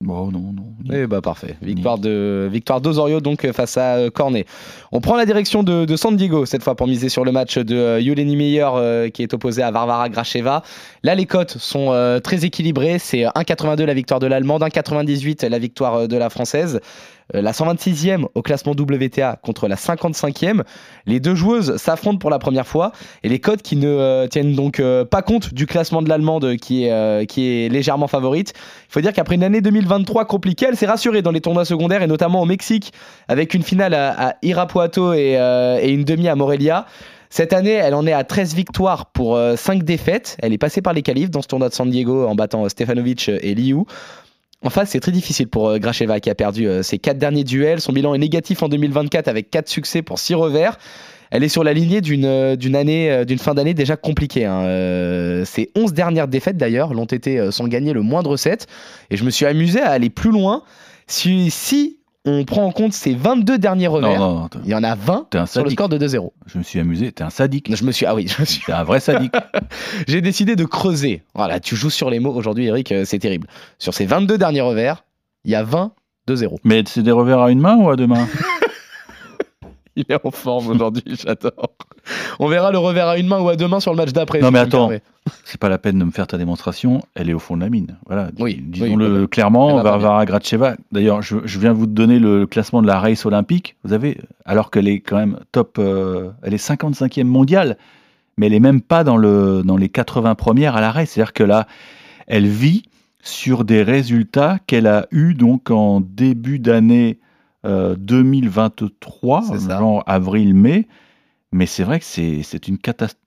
Bon, 0.02 0.32
non, 0.32 0.54
non. 0.54 0.72
Eh 0.92 1.06
bah 1.06 1.22
parfait. 1.22 1.56
Victoire 1.62 1.98
de 2.00 2.50
victoire 2.52 2.82
d'Osorio 2.82 3.22
donc 3.22 3.46
euh, 3.46 3.54
face 3.54 3.78
à 3.78 3.96
euh, 3.98 4.10
Cornet. 4.10 4.46
On 4.92 5.00
prend 5.00 5.16
la 5.16 5.26
direction 5.26 5.62
de, 5.64 5.86
de 5.86 5.96
San 5.96 6.16
Diego 6.16 6.46
cette 6.46 6.64
fois 6.64 6.76
pour 6.76 6.88
miser 6.88 7.08
sur 7.08 7.24
le 7.24 7.32
match 7.32 7.58
de 7.58 7.76
euh, 7.76 8.02
Yuleni 8.02 8.36
Meyer 8.36 8.68
euh, 8.74 9.10
qui 9.10 9.22
est 9.22 9.34
opposé 9.34 9.62
à 9.62 9.70
Varvara 9.72 10.10
Gracheva. 10.10 10.64
Là 11.04 11.14
les 11.16 11.26
cotes 11.26 11.58
sont 11.58 11.92
euh, 11.92 12.20
très 12.20 12.46
équilibrées. 12.46 12.98
C'est 13.00 13.24
1,82 13.24 13.84
la 13.84 13.94
victoire 13.94 14.20
de 14.20 14.28
l'allemande, 14.28 14.64
1,98 14.64 15.48
la 15.48 15.60
victoire 15.60 16.08
de 16.08 16.18
la 16.18 16.30
française. 16.30 16.80
Euh, 17.36 17.42
La 17.42 17.52
126e 17.54 18.26
au 18.36 18.42
classement 18.42 18.74
WTA 18.74 19.38
contre 19.42 19.68
la 19.70 19.76
55e. 19.76 20.64
Les 21.06 21.20
deux 21.20 21.36
joueuses 21.36 21.78
s'affrontent 21.78 22.18
pour 22.18 22.30
la 22.30 22.40
première 22.40 22.68
fois 22.68 22.92
et 23.24 23.30
les 23.30 23.40
cotes 23.40 23.62
qui 23.62 23.78
ne 23.78 24.28
tiennent 24.28 24.56
donc 24.56 24.82
pas 25.10 25.22
compte 25.22 25.54
du 25.54 25.66
classement 25.66 26.02
de 26.02 26.10
l'allemande 26.10 26.58
qui 26.58 26.86
est, 26.86 27.26
qui 27.28 27.48
est 27.48 27.70
légèrement 27.70 28.08
favorite. 28.08 28.54
Il 28.90 28.92
faut 28.92 29.02
dire 29.02 29.14
qu'après 29.14 29.36
une 29.36 29.44
année 29.44 29.62
2023 29.92 30.26
compliquée, 30.26 30.68
elle 30.70 30.78
s'est 30.78 30.86
rassurée 30.86 31.22
dans 31.22 31.32
les 31.32 31.42
tournois 31.42 31.66
secondaires 31.66 32.02
et 32.02 32.08
notamment 32.08 32.42
au 32.42 32.46
Mexique 32.46 32.94
avec 33.28 33.54
une 33.54 33.64
finale 33.64 33.94
à, 33.94 34.36
Irapuato 34.42 35.14
et, 35.14 35.38
euh, 35.38 35.80
et 35.82 35.90
une 35.90 36.04
demi 36.04 36.28
à 36.28 36.36
Morelia. 36.36 36.86
Cette 37.30 37.54
année, 37.54 37.72
elle 37.72 37.94
en 37.96 38.06
est 38.06 38.14
à 38.14 38.26
13 38.26 38.56
victoires 38.56 39.06
pour 39.06 39.40
5 39.56 39.84
défaites. 39.84 40.36
Elle 40.42 40.52
est 40.52 40.58
passée 40.58 40.82
par 40.82 40.92
les 40.92 41.02
qualifs 41.02 41.30
dans 41.30 41.42
ce 41.42 41.48
tournoi 41.48 41.70
de 41.70 41.74
San 41.74 41.90
Diego 41.90 42.28
en 42.28 42.36
battant 42.36 42.66
euh, 42.66 42.70
Stefanovic 42.70 43.30
et 43.30 43.56
Liu. 43.56 43.86
En 44.64 44.70
face, 44.70 44.90
c'est 44.92 45.00
très 45.00 45.12
difficile 45.12 45.48
pour 45.48 45.70
euh, 45.70 45.80
Gracheva 45.80 46.20
qui 46.20 46.30
a 46.30 46.36
perdu 46.36 46.68
euh, 46.68 46.84
ses 46.84 47.00
4 47.00 47.18
derniers 47.18 47.44
duels. 47.44 47.82
Son 47.82 47.94
bilan 47.94 48.14
est 48.14 48.20
négatif 48.20 48.62
en 48.62 48.70
2024 48.70 49.28
avec 49.28 49.50
4 49.50 49.68
succès 49.68 50.02
pour 50.04 50.20
6 50.20 50.36
revers. 50.36 50.78
Elle 51.32 51.44
est 51.44 51.50
sur 51.50 51.64
la 51.64 51.74
lignée 51.74 52.02
d'une 52.02 52.26
euh, 52.26 52.56
d'une 52.56 52.76
année, 52.76 53.10
euh, 53.12 53.26
d'une 53.26 53.40
fin 53.40 53.54
d'année 53.54 53.74
déjà 53.74 53.96
compliquée. 53.98 54.46
hein. 54.46 54.62
Euh, 54.66 55.46
ses 55.46 55.72
11 55.76 55.94
dernières 55.94 56.28
défaites 56.28 56.58
d'ailleurs 56.58 56.94
l'ont 56.94 57.06
été 57.06 57.52
sans 57.52 57.68
gagner 57.68 57.94
le 57.94 58.02
moindre 58.02 58.36
set. 58.38 58.68
Et 59.10 59.18
je 59.18 59.24
me 59.24 59.30
suis 59.30 59.46
amusé 59.46 59.82
à 59.82 59.90
aller 59.92 60.10
plus 60.10 60.32
loin. 60.32 60.64
Si, 61.08 61.50
si 61.50 61.98
on 62.26 62.46
prend 62.46 62.64
en 62.66 62.72
compte 62.72 62.94
ses 62.94 63.16
22 63.16 63.58
derniers 63.58 63.88
revers, 63.88 64.20
non, 64.20 64.42
non, 64.42 64.50
il 64.64 64.70
y 64.70 64.76
en 64.76 64.84
a 64.84 64.94
20 64.94 65.28
T'es 65.32 65.38
un 65.40 65.46
sur 65.48 65.64
le 65.64 65.72
score 65.72 65.90
de 65.90 65.98
2-0. 65.98 66.30
Je 66.46 66.58
me 66.60 66.64
suis 66.64 66.80
amusé. 66.80 67.12
T'es 67.12 67.24
un 67.24 67.30
sadique. 67.32 67.76
Je 67.76 67.84
me 67.84 67.92
suis, 67.92 68.06
ah 68.06 68.14
oui, 68.14 68.28
je 68.28 68.40
me 68.40 68.46
suis- 68.46 68.62
T'es 68.66 68.74
un 68.74 68.84
vrai 68.84 69.00
sadique. 69.00 69.34
j'ai 70.08 70.22
décidé 70.22 70.56
de 70.56 70.66
creuser. 70.66 71.24
Voilà, 71.34 71.60
tu 71.60 71.76
joues 71.76 71.90
sur 71.90 72.10
les 72.12 72.20
mots 72.20 72.34
aujourd'hui, 72.34 72.66
Eric, 72.68 72.94
c'est 73.06 73.20
terrible. 73.20 73.48
Sur 73.80 73.94
ces 73.94 74.06
22 74.06 74.38
derniers 74.38 74.62
revers, 74.62 75.04
il 75.46 75.52
y 75.52 75.56
a 75.56 75.64
20 75.64 75.94
2-0. 76.28 76.58
Mais 76.64 76.84
c'est 76.86 77.02
des 77.02 77.12
revers 77.12 77.40
à 77.40 77.50
une 77.52 77.60
main 77.60 77.76
ou 77.78 77.90
à 77.90 77.96
deux 77.96 78.06
mains? 78.08 78.28
Il 79.96 80.06
est 80.10 80.26
en 80.26 80.32
forme 80.32 80.68
aujourd'hui, 80.68 81.04
j'adore. 81.08 81.76
On 82.40 82.48
verra 82.48 82.72
le 82.72 82.78
revers 82.78 83.08
à 83.08 83.18
une 83.18 83.28
main 83.28 83.40
ou 83.40 83.50
à 83.50 83.56
deux 83.56 83.68
mains 83.68 83.80
sur 83.80 83.92
le 83.92 83.98
match 83.98 84.14
d'après. 84.14 84.40
Non, 84.40 84.52
mais 84.52 84.60
attends. 84.60 84.90
C'est 85.44 85.60
pas 85.60 85.70
la 85.70 85.78
peine 85.78 86.00
de 86.00 86.06
me 86.06 86.12
faire 86.12 86.28
ta 86.28 86.38
démonstration. 86.38 87.02
Elle 87.14 87.30
est 87.30 87.34
au 87.34 87.40
fond 87.40 87.56
de 87.56 87.62
la 87.62 87.70
mine. 87.70 87.98
Voilà. 88.08 88.30
Oui, 88.40 88.60
Disons-le 88.64 89.22
oui, 89.22 89.28
clairement. 89.28 89.84
Varvara 89.84 90.26
Gracheva. 90.26 90.76
D'ailleurs, 90.92 91.22
je, 91.22 91.38
je 91.44 91.60
viens 91.60 91.74
vous 91.74 91.86
donner 91.88 92.20
le 92.20 92.48
classement 92.48 92.82
de 92.82 92.88
la 92.88 93.00
race 93.00 93.26
olympique. 93.26 93.76
Vous 93.84 93.94
avez, 93.94 94.18
alors 94.46 94.72
qu'elle 94.72 94.88
est 94.88 95.02
quand 95.02 95.18
même 95.18 95.40
top, 95.52 95.78
euh, 95.78 96.32
elle 96.42 96.54
est 96.54 96.66
55e 96.66 97.26
mondiale, 97.26 97.78
mais 98.38 98.48
elle 98.48 98.54
est 98.54 98.60
même 98.60 98.82
pas 98.82 99.04
dans 99.04 99.18
le 99.18 99.62
dans 99.64 99.78
les 99.78 99.90
80 99.90 100.36
premières 100.36 100.76
à 100.76 100.82
la 100.82 100.92
race. 100.92 101.12
C'est-à-dire 101.12 101.34
que 101.34 101.44
là, 101.44 101.68
elle 102.28 102.48
vit 102.48 102.84
sur 103.22 103.66
des 103.66 103.84
résultats 103.84 104.58
qu'elle 104.66 104.88
a 104.88 105.06
eu 105.12 105.34
donc 105.36 105.70
en 105.70 106.02
début 106.02 106.58
d'année 106.58 107.20
euh, 107.66 107.96
2023, 107.96 109.44
C'est 109.44 109.60
ça. 109.60 109.80
genre 109.80 110.04
avril-mai. 110.08 110.88
Mais 111.52 111.66
c'est 111.66 111.84
vrai 111.84 112.00
que 112.00 112.06
c'est 112.06 112.44
c'est 112.44 112.68
une 112.68 112.78
catastrophe. 112.78 113.20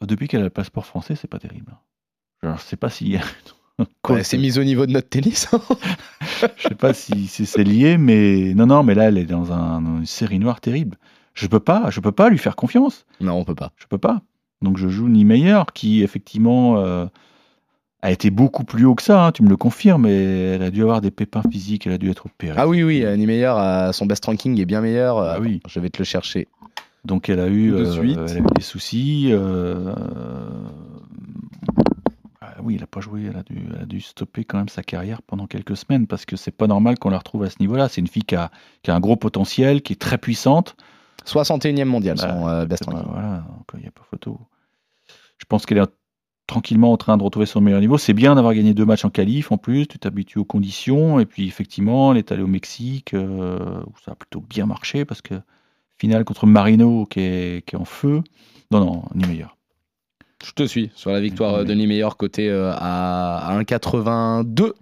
Depuis 0.00 0.26
qu'elle 0.26 0.40
a 0.40 0.44
le 0.44 0.50
passeport 0.50 0.86
français, 0.86 1.14
c'est 1.16 1.28
pas 1.28 1.38
terrible. 1.38 1.76
Je 2.42 2.48
sais 2.58 2.76
pas 2.76 2.88
si 2.90 3.16
Ouais, 4.08 4.24
c'est 4.24 4.36
mis 4.38 4.58
au 4.58 4.64
niveau 4.64 4.84
de 4.86 4.92
notre 4.92 5.08
tennis. 5.08 5.48
je 6.56 6.68
sais 6.68 6.74
pas 6.74 6.92
si, 6.92 7.26
si 7.28 7.46
c'est 7.46 7.64
lié, 7.64 7.96
mais 7.98 8.52
non, 8.54 8.66
non, 8.66 8.82
mais 8.82 8.94
là, 8.94 9.04
elle 9.04 9.16
est 9.18 9.24
dans, 9.24 9.52
un- 9.52 9.80
dans 9.80 9.98
une 9.98 10.06
série 10.06 10.38
noire 10.38 10.60
terrible. 10.60 10.98
Je 11.34 11.46
peux 11.46 11.60
pas, 11.60 11.88
je 11.90 12.00
peux 12.00 12.12
pas 12.12 12.28
lui 12.30 12.38
faire 12.38 12.56
confiance. 12.56 13.06
non, 13.20 13.34
on 13.34 13.44
peut 13.44 13.54
pas. 13.54 13.72
Je 13.76 13.86
peux 13.86 13.98
pas. 13.98 14.22
Donc 14.62 14.76
je 14.76 14.88
joue 14.88 15.08
Niemeyer, 15.08 15.62
qui 15.74 16.02
effectivement 16.02 16.78
euh, 16.78 17.06
a 18.02 18.10
été 18.10 18.30
beaucoup 18.30 18.64
plus 18.64 18.84
haut 18.86 18.94
que 18.94 19.02
ça. 19.02 19.26
hein, 19.26 19.32
tu 19.32 19.42
me 19.42 19.48
le 19.48 19.56
confirmes, 19.56 20.02
mais 20.02 20.14
elle 20.54 20.62
a 20.62 20.70
dû 20.70 20.82
avoir 20.82 21.00
des 21.00 21.10
pépins 21.10 21.42
physiques, 21.50 21.86
elle 21.86 21.92
a 21.92 21.98
dû 21.98 22.10
être 22.10 22.26
opérée. 22.26 22.56
Ah 22.58 22.66
oui, 22.66 22.82
oui, 22.82 23.04
Annie 23.04 23.26
Meyer, 23.26 23.46
a- 23.54 23.92
son 23.92 24.06
best 24.06 24.24
ranking 24.24 24.58
est 24.60 24.64
bien 24.64 24.80
meilleur. 24.80 25.18
Ah 25.18 25.32
Attends, 25.32 25.42
oui. 25.42 25.60
Je 25.68 25.80
vais 25.80 25.90
te 25.90 25.98
le 25.98 26.04
chercher. 26.04 26.48
Donc 27.04 27.28
elle 27.28 27.40
a 27.40 27.46
eu, 27.48 27.72
euh, 27.74 27.90
suite. 27.92 28.18
elle 28.28 28.36
a 28.38 28.40
eu 28.40 28.44
des 28.56 28.62
soucis. 28.62 29.28
euh, 29.32 29.94
oui, 32.62 32.74
il 32.74 32.82
a 32.82 32.86
pas 32.86 33.00
joué, 33.00 33.24
elle 33.30 33.36
a, 33.38 33.42
dû, 33.42 33.58
elle 33.74 33.82
a 33.82 33.86
dû 33.86 34.00
stopper 34.00 34.44
quand 34.44 34.58
même 34.58 34.68
sa 34.68 34.82
carrière 34.82 35.22
pendant 35.22 35.46
quelques 35.46 35.76
semaines 35.78 36.06
parce 36.06 36.26
que 36.26 36.36
c'est 36.36 36.50
pas 36.50 36.66
normal 36.66 36.98
qu'on 36.98 37.08
la 37.10 37.16
retrouve 37.18 37.42
à 37.44 37.50
ce 37.50 37.56
niveau-là. 37.60 37.88
C'est 37.88 38.00
une 38.02 38.06
fille 38.06 38.24
qui 38.24 38.34
a, 38.36 38.50
qui 38.82 38.90
a 38.90 38.94
un 38.94 39.00
gros 39.00 39.16
potentiel, 39.16 39.80
qui 39.82 39.94
est 39.94 40.00
très 40.00 40.18
puissante. 40.18 40.76
61e 41.26 41.84
mondial, 41.88 42.16
Bah, 42.18 42.28
son 42.28 42.48
euh, 42.48 42.66
best 42.66 42.84
Bah, 42.86 42.92
ranking. 42.96 43.10
voilà, 43.12 43.44
il 43.74 43.80
n'y 43.80 43.86
a 43.86 43.90
pas 43.90 44.02
photo. 44.10 44.38
Je 45.38 45.44
pense 45.48 45.64
qu'elle 45.64 45.78
est 45.78 45.82
tranquillement 46.50 46.92
en 46.92 46.96
train 46.96 47.16
de 47.16 47.22
retrouver 47.22 47.46
son 47.46 47.60
meilleur 47.60 47.80
niveau. 47.80 47.96
C'est 47.96 48.12
bien 48.12 48.34
d'avoir 48.34 48.54
gagné 48.54 48.74
deux 48.74 48.84
matchs 48.84 49.04
en 49.04 49.10
qualif 49.10 49.52
en 49.52 49.56
plus, 49.56 49.86
tu 49.86 49.98
t'habitues 49.98 50.38
aux 50.38 50.44
conditions. 50.44 51.20
Et 51.20 51.24
puis 51.24 51.46
effectivement, 51.46 52.12
elle 52.12 52.18
est 52.18 52.32
allée 52.32 52.42
au 52.42 52.48
Mexique 52.48 53.14
euh, 53.14 53.80
où 53.86 53.92
ça 54.04 54.12
a 54.12 54.14
plutôt 54.16 54.40
bien 54.40 54.66
marché 54.66 55.04
parce 55.04 55.22
que 55.22 55.34
finale 55.96 56.24
contre 56.24 56.46
Marino 56.46 57.06
qui 57.06 57.20
est, 57.20 57.66
qui 57.66 57.76
est 57.76 57.78
en 57.78 57.84
feu. 57.84 58.22
Non, 58.72 58.80
non, 58.80 59.02
ni 59.14 59.26
meilleur. 59.26 59.56
Je 60.44 60.52
te 60.52 60.64
suis 60.64 60.90
sur 60.94 61.12
la 61.12 61.20
victoire 61.20 61.64
de 61.64 61.72
Niemeyer 61.72 62.08
côté 62.18 62.48
euh, 62.48 62.72
à, 62.72 63.56
à 63.56 63.62
1,82. 63.62 64.72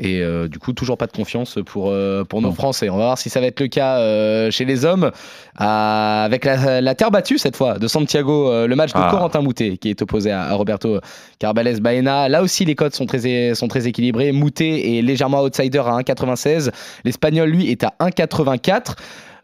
Et 0.00 0.20
euh, 0.22 0.46
du 0.46 0.58
coup, 0.60 0.72
toujours 0.72 0.96
pas 0.96 1.06
de 1.08 1.12
confiance 1.12 1.58
pour, 1.66 1.90
euh, 1.90 2.22
pour 2.24 2.40
nos. 2.40 2.52
Français. 2.52 2.88
On 2.88 2.96
va 2.96 3.04
voir 3.04 3.18
si 3.18 3.30
ça 3.30 3.40
va 3.40 3.46
être 3.46 3.58
le 3.60 3.66
cas 3.66 3.98
euh, 3.98 4.50
chez 4.50 4.64
les 4.64 4.84
hommes. 4.84 5.10
à- 5.56 6.22
avec 6.24 6.44
la, 6.44 6.80
la 6.80 6.94
terre 6.94 7.10
battue 7.10 7.36
cette 7.38 7.56
fois 7.56 7.78
de 7.78 7.88
Santiago, 7.88 8.48
euh, 8.50 8.66
le 8.68 8.76
match 8.76 8.92
de 8.92 8.98
Ah. 9.00 9.08
Corentin 9.10 9.40
Moutet 9.42 9.76
qui 9.76 9.90
est 9.90 10.00
opposé 10.02 10.30
à, 10.30 10.42
à 10.44 10.54
Roberto 10.54 11.00
Carbales 11.40 11.80
Baena. 11.80 12.28
Là 12.28 12.42
aussi, 12.42 12.64
les 12.64 12.74
codes 12.76 12.94
sont 12.94 13.06
très, 13.06 13.54
sont 13.54 13.66
très 13.68 13.86
équilibrés. 13.88 14.30
Moutet 14.32 14.98
est 14.98 15.02
légèrement 15.02 15.42
outsider 15.42 15.78
à 15.78 15.90
1,96. 15.98 16.70
L'Espagnol, 17.04 17.48
lui, 17.48 17.70
est 17.70 17.82
à 17.84 17.94
1,84. 18.00 18.94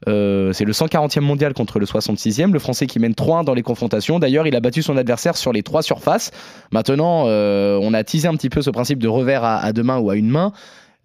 Euh, 0.08 0.52
c'est 0.52 0.64
le 0.64 0.72
140e 0.72 1.20
mondial 1.20 1.54
contre 1.54 1.78
le 1.78 1.86
66e. 1.86 2.52
Le 2.52 2.58
Français 2.58 2.86
qui 2.86 2.98
mène 2.98 3.12
3-1 3.12 3.44
dans 3.44 3.54
les 3.54 3.62
confrontations. 3.62 4.18
D'ailleurs, 4.18 4.46
il 4.46 4.56
a 4.56 4.60
battu 4.60 4.82
son 4.82 4.96
adversaire 4.96 5.36
sur 5.36 5.52
les 5.52 5.62
trois 5.62 5.82
surfaces. 5.82 6.30
Maintenant, 6.72 7.24
euh, 7.26 7.78
on 7.80 7.94
a 7.94 8.04
teasé 8.04 8.28
un 8.28 8.34
petit 8.34 8.50
peu 8.50 8.62
ce 8.62 8.70
principe 8.70 8.98
de 8.98 9.08
revers 9.08 9.44
à, 9.44 9.72
deux 9.72 9.82
mains 9.82 9.98
ou 9.98 10.10
à 10.10 10.16
une 10.16 10.28
main. 10.28 10.52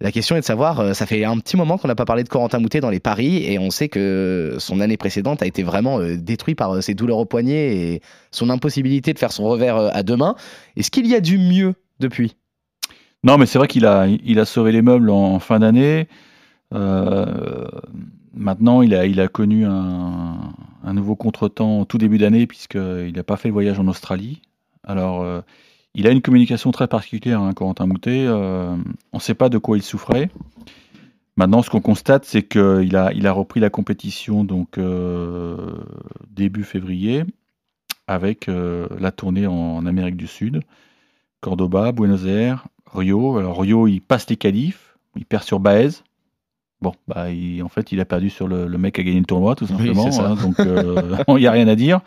La 0.02 0.12
question 0.12 0.34
est 0.36 0.40
de 0.40 0.44
savoir, 0.46 0.80
euh, 0.80 0.92
ça 0.94 1.04
fait 1.04 1.24
un 1.24 1.36
petit 1.38 1.58
moment 1.58 1.76
qu'on 1.76 1.88
n'a 1.88 1.94
pas 1.94 2.06
parlé 2.06 2.24
de 2.24 2.28
Corentin 2.30 2.58
Moutet 2.58 2.80
dans 2.80 2.88
les 2.88 3.00
paris 3.00 3.44
et 3.44 3.58
on 3.58 3.70
sait 3.70 3.90
que 3.90 4.56
son 4.58 4.80
année 4.80 4.96
précédente 4.96 5.42
a 5.42 5.46
été 5.46 5.62
vraiment 5.62 6.00
détruite 6.00 6.56
par 6.56 6.82
ses 6.82 6.94
douleurs 6.94 7.18
au 7.18 7.26
poignet 7.26 7.76
et 7.76 8.02
son 8.30 8.48
impossibilité 8.48 9.12
de 9.12 9.18
faire 9.18 9.30
son 9.30 9.44
revers 9.44 9.76
à 9.76 10.02
deux 10.02 10.16
mains. 10.16 10.36
Est-ce 10.76 10.90
qu'il 10.90 11.06
y 11.06 11.14
a 11.14 11.20
du 11.20 11.36
mieux 11.36 11.74
depuis? 11.98 12.34
Non, 13.22 13.36
mais 13.36 13.44
c'est 13.44 13.58
vrai 13.58 13.68
qu'il 13.68 13.84
a, 13.84 14.06
il 14.06 14.38
a 14.38 14.46
sauvé 14.46 14.72
les 14.72 14.80
meubles 14.80 15.10
en 15.10 15.38
fin 15.38 15.58
d'année. 15.58 16.08
Euh, 16.72 17.66
maintenant, 18.34 18.82
il 18.82 18.94
a, 18.94 19.28
connu 19.28 19.64
un, 19.66 20.52
nouveau 20.92 21.16
contretemps 21.16 21.84
tout 21.84 21.98
début 21.98 22.18
d'année, 22.18 22.46
puisqu'il 22.46 23.12
n'a 23.14 23.22
pas 23.22 23.36
fait 23.36 23.48
le 23.48 23.54
voyage 23.54 23.78
en 23.78 23.86
Australie. 23.88 24.42
Alors, 24.84 25.22
euh, 25.22 25.40
il 25.94 26.06
a 26.06 26.10
une 26.10 26.22
communication 26.22 26.70
très 26.70 26.88
particulière, 26.88 27.40
hein, 27.40 27.52
Corentin 27.52 27.86
Moutet. 27.86 28.26
Euh, 28.26 28.76
on 29.12 29.16
ne 29.16 29.22
sait 29.22 29.34
pas 29.34 29.48
de 29.48 29.58
quoi 29.58 29.76
il 29.76 29.82
souffrait. 29.82 30.30
Maintenant, 31.36 31.62
ce 31.62 31.70
qu'on 31.70 31.80
constate, 31.80 32.24
c'est 32.24 32.42
qu'il 32.42 32.96
a, 32.96 33.06
a 33.06 33.32
repris 33.32 33.60
la 33.60 33.70
compétition 33.70 34.44
donc 34.44 34.78
euh, 34.78 35.72
début 36.28 36.64
février 36.64 37.24
avec 38.06 38.48
euh, 38.48 38.88
la 38.98 39.10
tournée 39.10 39.46
en 39.46 39.86
Amérique 39.86 40.16
du 40.16 40.26
Sud. 40.26 40.62
Cordoba, 41.40 41.92
Buenos 41.92 42.26
Aires, 42.26 42.66
Rio. 42.92 43.38
Alors 43.38 43.60
Rio, 43.60 43.86
il 43.86 44.00
passe 44.00 44.28
les 44.28 44.36
qualifs, 44.36 44.96
il 45.16 45.24
perd 45.24 45.44
sur 45.44 45.60
Baez. 45.60 46.02
Bon, 46.82 46.92
bah, 47.08 47.30
il- 47.30 47.62
en 47.62 47.68
fait, 47.68 47.92
il 47.92 48.00
a 48.00 48.04
perdu 48.04 48.30
sur 48.30 48.48
le, 48.48 48.66
le 48.66 48.78
mec 48.78 48.94
qui 48.94 49.02
a 49.02 49.04
gagné 49.04 49.18
le 49.20 49.26
tournoi, 49.26 49.54
tout 49.54 49.66
simplement. 49.66 50.04
hein, 50.24 50.34
donc, 50.42 50.58
euh, 50.60 51.16
il 51.28 51.34
n'y 51.36 51.46
a 51.46 51.50
rien 51.52 51.68
à 51.68 51.74
dire. 51.76 52.00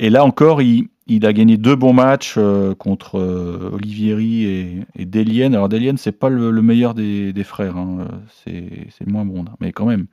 Et 0.00 0.10
là 0.10 0.24
encore, 0.24 0.62
il, 0.62 0.88
il 1.06 1.24
a 1.26 1.32
gagné 1.32 1.56
deux 1.56 1.76
bons 1.76 1.92
matchs 1.92 2.34
euh, 2.36 2.74
contre 2.74 3.18
euh, 3.20 3.70
Olivieri 3.72 4.44
et, 4.44 4.78
et 4.96 5.04
Delienne. 5.04 5.54
Alors 5.54 5.68
Delienne, 5.68 5.96
c'est 5.96 6.10
pas 6.18 6.28
le, 6.28 6.50
le 6.50 6.62
meilleur 6.62 6.94
des, 6.94 7.32
des 7.32 7.44
frères, 7.44 7.76
hein, 7.76 8.08
c'est 8.44 9.04
le 9.06 9.12
moins 9.12 9.24
bon, 9.24 9.44
mais 9.60 9.70
quand 9.70 9.86
même, 9.86 10.06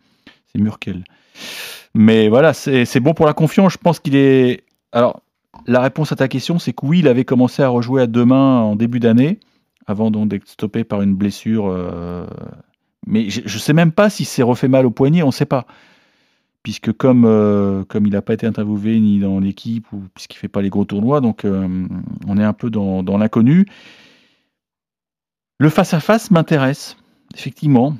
c'est 0.51 0.59
Murkel. 0.61 1.03
Mais 1.95 2.29
voilà, 2.29 2.53
c'est 2.53 2.85
c'est 2.85 2.99
bon 2.99 3.13
pour 3.15 3.25
la 3.25 3.33
confiance. 3.33 3.73
Je 3.73 3.77
pense 3.77 3.99
qu'il 3.99 4.15
est. 4.15 4.63
Alors, 4.91 5.21
la 5.65 5.81
réponse 5.81 6.11
à 6.11 6.15
ta 6.15 6.27
question, 6.27 6.59
c'est 6.59 6.71
que 6.73 6.85
oui, 6.85 6.99
il 6.99 7.07
avait 7.07 7.25
commencé 7.25 7.63
à 7.63 7.67
rejouer 7.69 8.03
à 8.03 8.07
deux 8.07 8.25
mains 8.25 8.59
en 8.61 8.75
début 8.75 8.99
d'année, 8.99 9.39
avant 9.87 10.11
donc 10.11 10.27
d'être 10.29 10.47
stoppé 10.47 10.83
par 10.83 11.01
une 11.01 11.15
blessure. 11.15 11.67
Mais 13.07 13.29
je 13.29 13.41
ne 13.41 13.59
sais 13.59 13.73
même 13.73 13.91
pas 13.91 14.09
s'il 14.09 14.25
s'est 14.25 14.43
refait 14.43 14.67
mal 14.67 14.85
au 14.85 14.91
poignet, 14.91 15.23
on 15.23 15.27
ne 15.27 15.31
sait 15.31 15.45
pas. 15.45 15.65
Puisque 16.63 16.91
comme, 16.93 17.25
euh, 17.25 17.83
comme 17.85 18.05
il 18.05 18.11
n'a 18.13 18.21
pas 18.21 18.33
été 18.33 18.45
interviewé 18.45 18.99
ni 18.99 19.19
dans 19.19 19.39
l'équipe, 19.39 19.91
ou 19.91 20.03
puisqu'il 20.13 20.37
ne 20.37 20.41
fait 20.41 20.47
pas 20.47 20.61
les 20.61 20.69
gros 20.69 20.85
tournois, 20.85 21.19
donc 21.19 21.43
euh, 21.43 21.87
on 22.27 22.37
est 22.37 22.43
un 22.43 22.53
peu 22.53 22.69
dans, 22.69 23.01
dans 23.01 23.17
l'inconnu. 23.17 23.65
Le 25.57 25.69
face-à-face 25.69 26.29
m'intéresse, 26.29 26.97
effectivement. 27.35 27.91
De 27.91 27.97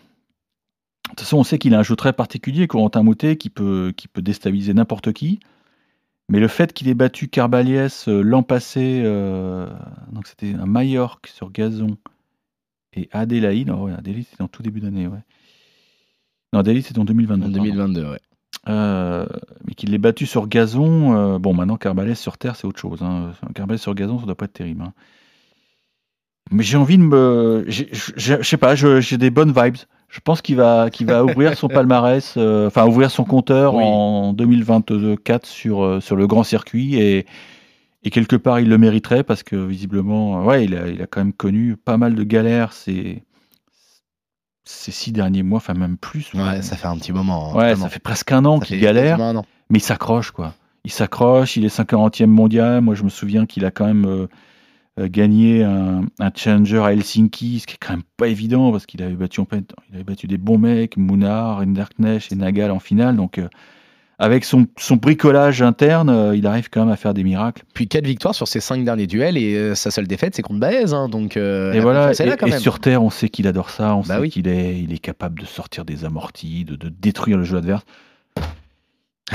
toute 1.09 1.21
façon, 1.21 1.37
on 1.37 1.43
sait 1.43 1.57
qu'il 1.57 1.73
a 1.73 1.79
un 1.79 1.83
jeu 1.83 1.95
très 1.95 2.13
particulier, 2.13 2.67
Corentin 2.67 3.01
Moutet, 3.01 3.35
qui 3.35 3.49
peut, 3.49 3.93
qui 3.97 4.07
peut 4.07 4.21
déstabiliser 4.21 4.73
n'importe 4.73 5.11
qui. 5.11 5.39
Mais 6.29 6.39
le 6.39 6.47
fait 6.47 6.71
qu'il 6.71 6.87
ait 6.87 6.93
battu 6.93 7.27
Carbaliès 7.27 8.07
euh, 8.07 8.21
l'an 8.21 8.43
passé, 8.43 9.01
donc 10.11 10.27
c'était 10.27 10.53
un 10.53 10.67
Majorque 10.67 11.27
sur 11.27 11.51
gazon, 11.51 11.97
et 12.95 13.09
Adélaïde, 13.11 13.69
oh 13.69 13.85
ouais, 13.85 13.93
Adélaïde 13.93 14.25
c'était 14.29 14.41
en 14.43 14.47
tout 14.47 14.63
début 14.63 14.79
d'année, 14.81 15.07
ouais. 15.07 15.19
Non, 16.53 16.59
Adélaïde 16.59 16.85
c'était 16.85 16.99
en 16.99 17.05
2022. 17.05 17.45
En 17.45 17.49
pardon. 17.51 17.63
2022, 17.63 18.09
ouais. 18.09 18.19
Euh, 18.69 19.25
mais 19.65 19.73
qu'il 19.73 19.89
l'ait 19.91 19.97
battu 19.97 20.25
sur 20.27 20.47
gazon, 20.47 21.15
euh, 21.15 21.39
bon 21.39 21.53
maintenant 21.53 21.77
Carbaliès 21.77 22.19
sur 22.19 22.37
terre 22.37 22.55
c'est 22.55 22.67
autre 22.67 22.79
chose. 22.79 23.01
Hein. 23.01 23.31
Carbaliès 23.55 23.81
sur 23.81 23.95
gazon 23.95 24.19
ça 24.19 24.25
doit 24.25 24.35
pas 24.35 24.45
être 24.45 24.53
terrible. 24.53 24.83
hein. 24.83 24.93
Mais 26.51 26.63
j'ai 26.63 26.77
envie 26.77 26.97
de 26.97 27.03
me, 27.03 27.65
je 27.67 28.41
sais 28.43 28.57
pas, 28.57 28.75
j'ai 28.75 29.17
des 29.17 29.29
bonnes 29.29 29.53
vibes. 29.53 29.77
Je 30.09 30.19
pense 30.19 30.41
qu'il 30.41 30.57
va, 30.57 30.89
qu'il 30.89 31.07
va 31.07 31.23
ouvrir 31.23 31.55
son 31.57 31.67
palmarès, 31.69 32.33
euh, 32.35 32.67
enfin 32.67 32.85
ouvrir 32.85 33.09
son 33.09 33.23
compteur 33.23 33.73
Oui. 33.75 33.83
en 33.85 34.33
2024 34.33 35.45
sur, 35.45 36.03
sur 36.03 36.15
le 36.17 36.27
grand 36.27 36.43
circuit 36.43 36.95
et, 36.95 37.25
et 38.03 38.09
quelque 38.09 38.35
part 38.35 38.59
il 38.59 38.69
le 38.69 38.77
mériterait 38.77 39.23
parce 39.23 39.43
que 39.43 39.55
visiblement, 39.55 40.41
euh, 40.41 40.45
ouais, 40.45 40.65
il 40.65 40.75
a, 40.75 40.87
il 40.87 41.01
a 41.01 41.07
quand 41.07 41.21
même 41.21 41.33
connu 41.33 41.75
pas 41.77 41.97
mal 41.97 42.15
de 42.15 42.23
galères 42.23 42.73
ces, 42.73 43.23
ces 44.63 44.91
six 44.91 45.11
derniers 45.11 45.43
mois, 45.43 45.57
enfin 45.57 45.73
même 45.73 45.97
plus. 45.97 46.33
Ouais, 46.33 46.61
ça 46.61 46.75
fait 46.77 46.87
un 46.87 46.97
petit 46.97 47.11
moment. 47.11 47.51
hein, 47.53 47.57
Ouais, 47.57 47.75
ça 47.75 47.89
fait 47.89 47.99
presque 47.99 48.31
un 48.31 48.45
an 48.45 48.59
qu'il 48.59 48.77
fait 48.77 48.81
galère, 48.81 49.17
quasiment 49.17 49.29
un 49.29 49.35
an. 49.37 49.45
mais 49.69 49.79
il 49.79 49.83
s'accroche 49.83 50.31
quoi. 50.31 50.53
Il 50.83 50.91
s'accroche, 50.91 51.57
il 51.57 51.65
est 51.65 51.75
50e 51.75 52.25
mondial. 52.25 52.81
Moi, 52.81 52.95
je 52.95 53.03
me 53.03 53.09
souviens 53.09 53.45
qu'il 53.45 53.65
a 53.65 53.71
quand 53.71 53.85
même 53.85 54.05
euh, 54.05 54.27
euh, 54.99 55.07
gagné 55.07 55.63
un, 55.63 56.01
un 56.19 56.31
challenger 56.33 56.79
à 56.83 56.91
Helsinki, 56.93 57.59
ce 57.59 57.67
qui 57.67 57.75
est 57.75 57.77
quand 57.79 57.93
même 57.93 58.01
pas 58.17 58.27
évident 58.27 58.71
parce 58.71 58.87
qu'il 58.87 59.03
avait 59.03 59.13
battu 59.15 59.41
en 59.41 59.45
plein- 59.45 59.61
il 59.89 59.95
avait 59.95 60.03
battu 60.03 60.25
des 60.25 60.39
bons 60.39 60.57
mecs, 60.57 60.97
Munar, 60.97 61.59
Rinderknecht 61.59 62.31
et 62.31 62.35
Nagal 62.35 62.71
en 62.71 62.79
finale. 62.79 63.15
Donc, 63.15 63.37
euh, 63.37 63.47
avec 64.23 64.45
son, 64.45 64.67
son 64.77 64.97
bricolage 64.97 65.63
interne, 65.63 66.09
euh, 66.11 66.35
il 66.35 66.45
arrive 66.45 66.69
quand 66.69 66.81
même 66.85 66.93
à 66.93 66.95
faire 66.95 67.15
des 67.15 67.23
miracles. 67.23 67.63
Puis 67.73 67.87
4 67.87 68.05
victoires 68.05 68.35
sur 68.35 68.47
ses 68.47 68.59
5 68.59 68.85
derniers 68.85 69.07
duels 69.07 69.35
et 69.35 69.55
euh, 69.55 69.73
sa 69.73 69.89
seule 69.89 70.05
défaite 70.07 70.35
c'est 70.35 70.43
contre 70.43 70.59
Baez. 70.59 70.93
hein, 70.93 71.09
donc, 71.09 71.37
euh, 71.37 71.73
et 71.73 71.79
voilà, 71.79 72.09
confiance 72.09 72.19
est 72.19 72.25
là, 72.27 72.33
et, 72.35 72.37
quand 72.37 72.45
et 72.45 72.51
même. 72.51 72.59
sur 72.59 72.79
terre, 72.79 73.01
on 73.01 73.09
sait 73.09 73.29
qu'il 73.29 73.47
adore 73.47 73.71
ça, 73.71 73.95
on 73.95 74.01
Bah 74.01 74.15
sait 74.15 74.21
oui. 74.21 74.29
qu'il 74.29 74.47
est, 74.47 74.79
il 74.79 74.93
est 74.93 74.99
capable 74.99 75.39
de 75.39 75.45
sortir 75.45 75.85
des 75.85 76.05
amortis, 76.05 76.65
de, 76.65 76.75
de 76.75 76.89
détruire 76.89 77.37
le 77.37 77.43
jeu 77.43 77.57
adverse. 77.57 77.83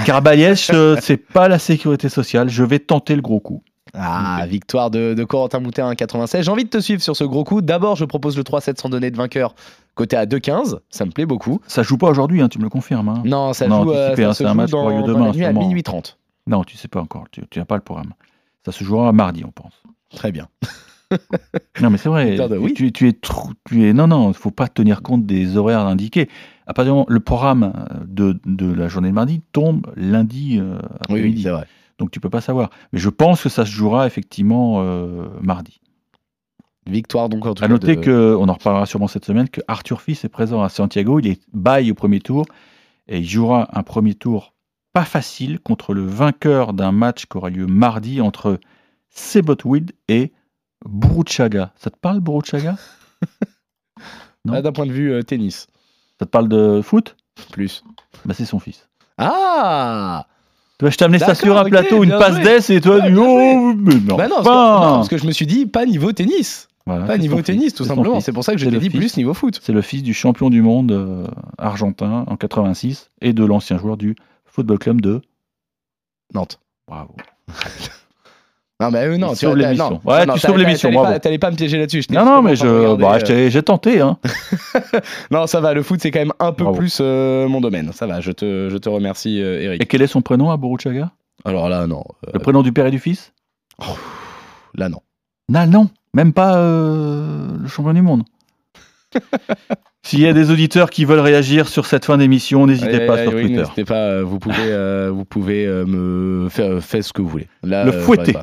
Carbaliès, 0.04 0.70
euh, 0.74 0.96
c'est 1.00 1.16
pas 1.16 1.48
la 1.48 1.58
sécurité 1.58 2.08
sociale. 2.08 2.48
Je 2.48 2.62
vais 2.62 2.78
tenter 2.78 3.16
le 3.16 3.22
gros 3.22 3.40
coup. 3.40 3.62
Ah, 3.94 4.44
victoire 4.48 4.90
de, 4.90 5.14
de 5.14 5.24
Corentin 5.24 5.60
Moutet 5.60 5.80
à 5.82 5.90
1,96. 5.92 6.42
J'ai 6.42 6.50
envie 6.50 6.64
de 6.64 6.68
te 6.68 6.80
suivre 6.80 7.02
sur 7.02 7.16
ce 7.16 7.24
gros 7.24 7.44
coup. 7.44 7.62
D'abord, 7.62 7.96
je 7.96 8.04
propose 8.04 8.36
le 8.36 8.42
3-7 8.42 8.80
sans 8.80 8.88
donner 8.88 9.10
de 9.10 9.16
vainqueur, 9.16 9.54
côté 9.94 10.16
à 10.16 10.26
2,15. 10.26 10.78
Ça 10.90 11.06
me 11.06 11.10
plaît 11.12 11.24
beaucoup. 11.26 11.60
Ça 11.66 11.82
joue 11.82 11.96
pas 11.96 12.08
aujourd'hui, 12.10 12.42
hein, 12.42 12.48
tu 12.48 12.58
me 12.58 12.64
le 12.64 12.68
confirmes. 12.68 13.08
hein. 13.08 13.22
Non, 13.24 13.52
ça 13.52 13.68
Non, 13.68 13.84
joue, 13.84 13.92
tu 13.92 13.96
euh, 13.96 14.32
ça 14.32 14.34
se 14.34 14.44
un 14.44 14.54
match 14.54 14.70
dans, 14.70 14.80
pour 14.82 14.88
Rio 14.90 15.00
dans 15.02 15.06
demain, 15.06 15.26
la 15.26 15.32
nuit 15.32 15.44
à 15.44 15.52
minuit 15.52 15.82
30. 15.82 16.18
Non, 16.46 16.64
tu 16.64 16.76
sais 16.76 16.88
pas 16.88 17.00
encore. 17.00 17.24
Tu 17.30 17.42
n'as 17.56 17.64
pas 17.64 17.76
le 17.76 17.82
programme. 17.82 18.12
Ça 18.64 18.72
se 18.72 18.84
jouera 18.84 19.12
mardi, 19.12 19.44
on 19.44 19.50
pense. 19.52 19.72
Très 20.14 20.32
bien. 20.32 20.48
Non, 21.80 21.90
mais 21.90 21.98
c'est 21.98 22.08
vrai. 22.08 22.36
De- 22.48 22.56
oui. 22.58 22.74
tu, 22.74 22.90
tu 22.90 23.06
es 23.06 23.12
trop, 23.12 23.50
tu 23.68 23.86
es. 23.88 23.92
Non, 23.92 24.08
non, 24.08 24.32
il 24.32 24.34
faut 24.34 24.50
pas 24.50 24.66
tenir 24.66 25.02
compte 25.02 25.24
des 25.24 25.56
horaires 25.56 25.86
indiqués. 25.86 26.28
À 26.66 26.74
partir 26.74 26.92
du 26.92 26.96
moment, 26.96 27.06
le 27.08 27.20
programme 27.20 27.86
de, 28.08 28.40
de 28.44 28.72
la 28.72 28.88
journée 28.88 29.10
de 29.10 29.14
mardi 29.14 29.40
tombe 29.52 29.86
lundi 29.94 30.58
euh, 30.60 30.78
Oui, 31.08 31.20
oui, 31.22 31.40
c'est 31.40 31.50
vrai. 31.50 31.66
Donc 31.98 32.10
tu 32.10 32.20
peux 32.20 32.30
pas 32.30 32.40
savoir. 32.40 32.70
Mais 32.92 32.98
je 32.98 33.08
pense 33.08 33.42
que 33.42 33.48
ça 33.48 33.64
se 33.64 33.70
jouera 33.70 34.06
effectivement 34.06 34.82
euh, 34.82 35.28
mardi. 35.40 35.80
Victoire 36.86 37.28
donc 37.28 37.46
en 37.46 37.54
tout 37.54 37.64
À 37.64 37.66
cas 37.66 37.72
noter 37.72 37.96
de- 37.96 38.00
que, 38.00 38.36
on 38.38 38.48
en 38.48 38.52
reparlera 38.52 38.86
sûrement 38.86 39.08
cette 39.08 39.24
semaine, 39.24 39.48
que 39.48 39.60
Arthur 39.66 40.00
Fils 40.02 40.24
est 40.24 40.28
présent 40.28 40.62
à 40.62 40.68
Santiago. 40.68 41.18
Il 41.18 41.26
est 41.26 41.40
bail 41.52 41.90
au 41.90 41.94
premier 41.94 42.20
tour 42.20 42.44
et 43.08 43.18
il 43.18 43.28
jouera 43.28 43.68
un 43.76 43.82
premier 43.82 44.14
tour 44.14 44.54
pas 44.92 45.04
facile 45.04 45.58
contre 45.60 45.94
le 45.94 46.06
vainqueur 46.06 46.72
d'un 46.72 46.92
match 46.92 47.26
qui 47.26 47.36
aura 47.36 47.50
lieu 47.50 47.66
mardi 47.66 48.20
entre 48.20 48.60
Sebotwid 49.10 49.92
et 50.08 50.32
Buruchaga. 50.88 51.72
Ça 51.76 51.90
te 51.90 51.96
parle, 51.98 52.20
Buruchaga? 52.20 52.76
Non? 54.44 54.54
Ah, 54.54 54.62
D'un 54.62 54.72
point 54.72 54.86
de 54.86 54.92
vue 54.92 55.12
euh, 55.12 55.22
tennis, 55.22 55.66
Ça 56.20 56.26
te 56.26 56.30
parle 56.30 56.48
de 56.48 56.80
foot? 56.82 57.16
Plus. 57.50 57.82
bah, 58.24 58.32
C'est 58.32 58.44
son 58.44 58.60
fils. 58.60 58.88
Ah 59.18 60.26
je 60.82 60.96
t'ai 60.96 61.04
amené 61.04 61.18
ça 61.18 61.34
sur 61.34 61.56
un 61.56 61.64
plateau, 61.64 62.04
une 62.04 62.10
passe 62.10 62.40
d'ess 62.40 62.70
et 62.70 62.80
toi, 62.80 62.96
Ouais, 62.96 63.06
tu 63.06 63.12
bien 63.12 63.22
oh, 63.22 63.74
mais 63.76 63.94
non. 63.94 64.16
Bah 64.16 64.28
non, 64.28 64.36
parce 64.36 64.46
que, 64.46 64.50
enfin. 64.50 64.86
non, 64.86 64.94
parce 64.96 65.08
que 65.08 65.18
je 65.18 65.26
me 65.26 65.32
suis 65.32 65.46
dit 65.46 65.66
pas 65.66 65.86
niveau 65.86 66.12
tennis. 66.12 66.68
Voilà, 66.86 67.04
Pas 67.04 67.18
niveau 67.18 67.42
tennis, 67.42 67.64
fils, 67.64 67.74
tout 67.74 67.84
simplement. 67.84 68.20
C'est 68.20 68.32
pour 68.32 68.44
ça 68.44 68.52
que 68.52 68.58
je 68.58 68.70
le 68.70 68.78
dit 68.78 68.90
fils. 68.90 68.98
plus 68.98 69.16
niveau 69.16 69.34
foot. 69.34 69.58
C'est 69.60 69.72
le 69.72 69.82
fils 69.82 70.02
du 70.04 70.14
champion 70.14 70.50
du 70.50 70.62
monde 70.62 70.92
euh, 70.92 71.26
argentin 71.58 72.24
en 72.28 72.36
86 72.36 73.10
et 73.20 73.32
de 73.32 73.44
l'ancien 73.44 73.76
joueur 73.76 73.96
du 73.96 74.14
Football 74.44 74.78
Club 74.78 75.00
de 75.00 75.20
Nantes. 76.32 76.60
Bravo. 76.86 77.14
Non, 78.78 78.90
mais 78.90 78.98
euh, 78.98 79.16
non, 79.16 79.30
tu 79.30 79.36
sauve 79.36 79.54
vois, 79.54 79.62
t'as- 79.62 79.68
l'émission. 79.72 80.00
Ouais, 80.04 80.26
non, 80.26 80.34
tu 80.34 80.40
sauves 80.40 80.58
l'émission, 80.58 80.90
t'allais 80.90 81.38
pas- 81.38 81.46
pas 81.46 81.50
me 81.50 81.56
piéger 81.56 81.78
là-dessus. 81.78 82.02
Non, 82.10 82.26
non, 82.26 82.42
mais 82.42 82.56
je, 82.56 82.94
bah, 82.96 83.16
euh, 83.26 83.48
j'ai 83.50 83.62
tenté. 83.62 84.00
Hein. 84.02 84.18
Non, 85.30 85.46
ça 85.46 85.60
va, 85.60 85.72
le 85.72 85.82
foot 85.82 85.98
c'est 86.02 86.10
quand 86.10 86.18
même 86.18 86.34
un 86.40 86.52
peu 86.52 86.64
Bravo. 86.64 86.78
plus 86.78 86.98
euh, 87.00 87.48
mon 87.48 87.62
domaine. 87.62 87.90
Ça 87.94 88.06
va, 88.06 88.20
je 88.20 88.32
te, 88.32 88.68
je 88.70 88.76
te 88.76 88.88
remercie, 88.90 89.40
euh, 89.40 89.62
Eric. 89.62 89.82
Et 89.82 89.86
quel 89.86 90.02
est 90.02 90.06
son 90.06 90.20
prénom 90.20 90.50
à 90.50 90.58
Boruchaga? 90.58 91.10
Alors 91.46 91.70
là, 91.70 91.86
non. 91.86 92.04
Le 92.34 92.38
prénom 92.38 92.62
du 92.62 92.72
père 92.72 92.84
et 92.86 92.90
du 92.90 92.98
fils? 92.98 93.32
Là, 94.74 94.90
non. 94.90 95.00
Non, 95.48 95.66
non, 95.66 95.88
même 96.12 96.34
pas 96.34 96.56
le 96.56 97.66
champion 97.68 97.94
du 97.94 98.02
monde. 98.02 98.24
S'il 100.02 100.20
y 100.20 100.28
a 100.28 100.32
des 100.34 100.50
auditeurs 100.50 100.90
qui 100.90 101.04
veulent 101.06 101.18
réagir 101.20 101.66
sur 101.68 101.86
cette 101.86 102.04
fin 102.04 102.18
d'émission, 102.18 102.66
n'hésitez 102.66 103.06
pas 103.06 103.22
sur 103.22 103.32
oui, 103.32 103.42
Twitter. 103.42 103.60
N'hésitez 103.60 103.84
pas, 103.84 104.22
vous 104.22 104.38
pouvez, 104.38 105.08
vous 105.10 105.24
pouvez 105.24 105.66
me 105.66 106.48
faire, 106.50 106.82
faire 106.82 107.02
ce 107.02 107.12
que 107.12 107.22
vous 107.22 107.28
voulez. 107.28 107.48
Là, 107.62 107.84
Le 107.84 107.92
fouetter. 107.92 108.34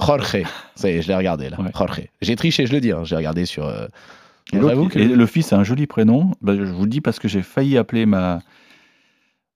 Jorge, 0.00 0.44
ça 0.76 0.90
y 0.90 0.94
est, 0.94 1.02
je 1.02 1.08
l'ai 1.08 1.14
regardé 1.16 1.50
là. 1.50 1.60
Ouais. 1.60 1.70
Jorge. 1.76 2.02
J'ai 2.22 2.36
triché, 2.36 2.66
je 2.66 2.72
le 2.72 2.80
dis. 2.80 2.92
hein, 2.92 3.02
J'ai 3.04 3.16
regardé 3.16 3.44
sur. 3.44 3.66
euh, 3.66 3.86
que 4.50 4.98
et 4.98 5.04
le 5.08 5.26
fils 5.26 5.52
a 5.52 5.58
un 5.58 5.64
joli 5.64 5.86
prénom. 5.86 6.30
Bah, 6.40 6.54
je 6.56 6.62
vous 6.62 6.84
le 6.84 6.88
dis 6.90 7.00
parce 7.00 7.18
que 7.18 7.28
j'ai 7.28 7.42
failli 7.42 7.76
appeler 7.76 8.06
ma, 8.06 8.38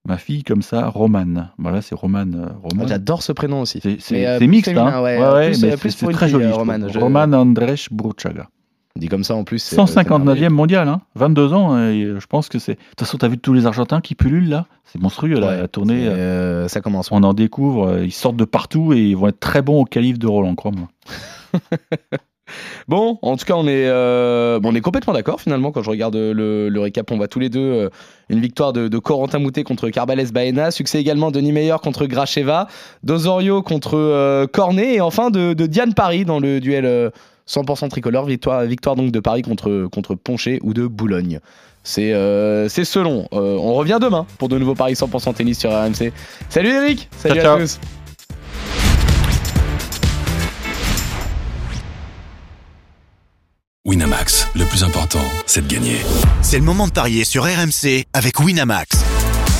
ma 0.07 0.19
fille 0.19 0.43
comme 0.45 0.61
ça, 0.63 0.89
Romane. 0.89 1.51
Voilà, 1.59 1.81
c'est 1.81 1.95
Romane. 1.95 2.35
euh, 2.35 2.53
Romane. 2.69 2.89
J'adore 2.89 3.23
ce 3.23 3.33
prénom 3.33 3.61
aussi. 3.63 3.81
C'est 3.83 3.99
Mais, 4.11 4.27
euh, 4.27 4.39
mixte, 4.41 4.71
féminin, 4.71 4.89
hein. 4.97 5.03
ouais, 5.03 5.19
Ouais, 5.19 5.51
plus, 5.53 5.63
mais 5.63 5.73
euh, 5.73 5.77
plus 5.79 5.97
pour 5.97 6.11
une 6.11 6.17
très 6.17 6.27
fille, 6.27 6.33
joli. 6.35 6.45
euh. 6.47 6.55
Romane, 6.55 6.93
je- 6.93 6.99
Romane 6.99 7.35
Andrzej 7.35 7.89
Bruchaga. 7.91 8.49
Dit 8.97 9.09
comme 9.09 9.25
ça 9.25 9.35
en 9.35 9.45
plus. 9.45 9.59
c'est- 9.59 9.71
c'est 9.71 9.77
159e 9.77 10.25
merveilleux. 10.25 10.49
mondial, 10.51 10.87
hein. 10.89 11.01
22 11.15 11.55
ans. 11.55 11.79
et 11.79 12.13
je 12.19 12.27
pense 12.27 12.49
que 12.51 12.59
c'est. 12.59 12.73
De 12.75 12.79
toute 12.91 13.01
façon, 13.01 13.17
t'as 13.19 13.29
vu 13.29 13.39
tous 13.39 13.55
les 13.55 13.65
Argentins 13.67 14.01
qui 14.03 14.15
pullulent 14.15 14.51
là? 14.51 14.67
C'est 14.85 15.01
monstrueux 15.01 15.41
la, 15.41 15.47
Ouais, 15.47 15.57
la 15.63 15.69
tournée. 15.69 16.07
euh, 16.07 16.11
euh, 16.65 16.69
ça 16.69 16.81
commence. 16.83 17.11
On 17.11 17.23
en 17.23 17.33
découvre, 17.33 17.87
euh, 17.89 18.05
ils 18.05 18.13
sortent 18.13 18.37
de 18.37 18.45
partout 18.45 18.93
et 18.93 18.99
ils 19.01 19.17
vont 19.17 19.29
être 19.29 19.41
très 19.41 19.63
bons 19.63 19.81
au 19.81 19.85
calife 19.87 20.19
de 20.19 20.27
Roland, 20.27 20.55
crois-moi. 20.55 20.89
Bon, 22.87 23.19
en 23.23 23.37
tout 23.39 23.47
cas, 23.47 23.55
on 23.55 23.67
est, 23.67 23.87
euh, 23.87 24.61
on 24.63 24.75
est 24.75 24.83
complètement 24.83 25.15
d'accord 25.15 25.41
finalement 25.41 25.71
quand 25.73 25.83
je 25.83 25.89
regarde 25.89 26.15
le, 26.17 26.69
le 26.69 26.81
récap. 26.81 27.11
On 27.11 27.17
voit 27.17 27.29
tous 27.29 27.39
les 27.39 27.49
deux 27.49 27.61
euh, 27.61 27.89
une 28.29 28.41
victoire 28.41 28.75
de, 28.75 28.89
de 28.89 28.99
Corentin 28.99 29.39
Moutet 29.39 29.63
contre 29.63 29.89
Carbales 29.89 30.31
Baena, 30.33 30.71
succès 30.71 31.01
également 31.01 31.31
de 31.31 31.41
Niemeyer 31.41 31.77
contre 31.83 32.05
Gracheva, 32.05 32.67
d'Osorio 33.05 33.63
contre 33.63 33.97
euh, 33.97 34.47
Cornet 34.47 34.97
et 34.97 35.01
enfin 35.01 35.31
de, 35.31 35.55
de 35.55 35.67
Diane 35.67 35.95
Paris 35.95 36.27
dans 36.27 36.41
le 36.41 36.61
duel 36.61 36.85
euh, 36.85 37.09
100% 37.49 37.89
tricolore. 37.89 38.27
Victoire, 38.27 38.63
victoire 38.65 38.97
donc 38.97 39.11
de 39.11 39.21
Paris 39.21 39.43
contre, 39.43 39.89
contre 39.93 40.15
Ponché 40.15 40.59
ou 40.63 40.75
de 40.75 40.87
Boulogne. 40.87 41.41
C'est 41.85 42.13
euh, 42.13 42.69
c'est 42.69 42.85
selon. 42.85 43.29
Euh, 43.33 43.57
on 43.59 43.75
revient 43.75 43.99
demain 44.01 44.27
pour 44.39 44.49
de 44.49 44.57
nouveaux 44.59 44.75
paris 44.75 44.93
100% 44.93 45.35
tennis 45.35 45.59
sur 45.59 45.71
RMC. 45.71 46.13
Salut 46.49 46.71
Eric, 46.71 47.09
salut 47.17 47.41
Ciao, 47.41 47.55
à 47.55 47.59
ciao. 47.59 47.61
tous. 47.61 47.81
Winamax, 53.85 54.47
le 54.55 54.65
plus 54.65 54.85
important, 54.85 55.25
c'est 55.45 55.67
de 55.67 55.73
gagner. 55.75 55.97
C'est 56.41 56.59
le 56.59 56.65
moment 56.65 56.87
de 56.87 56.93
parier 56.93 57.25
sur 57.25 57.43
RMC 57.43 58.05
avec 58.13 58.39
Winamax. 58.39 59.03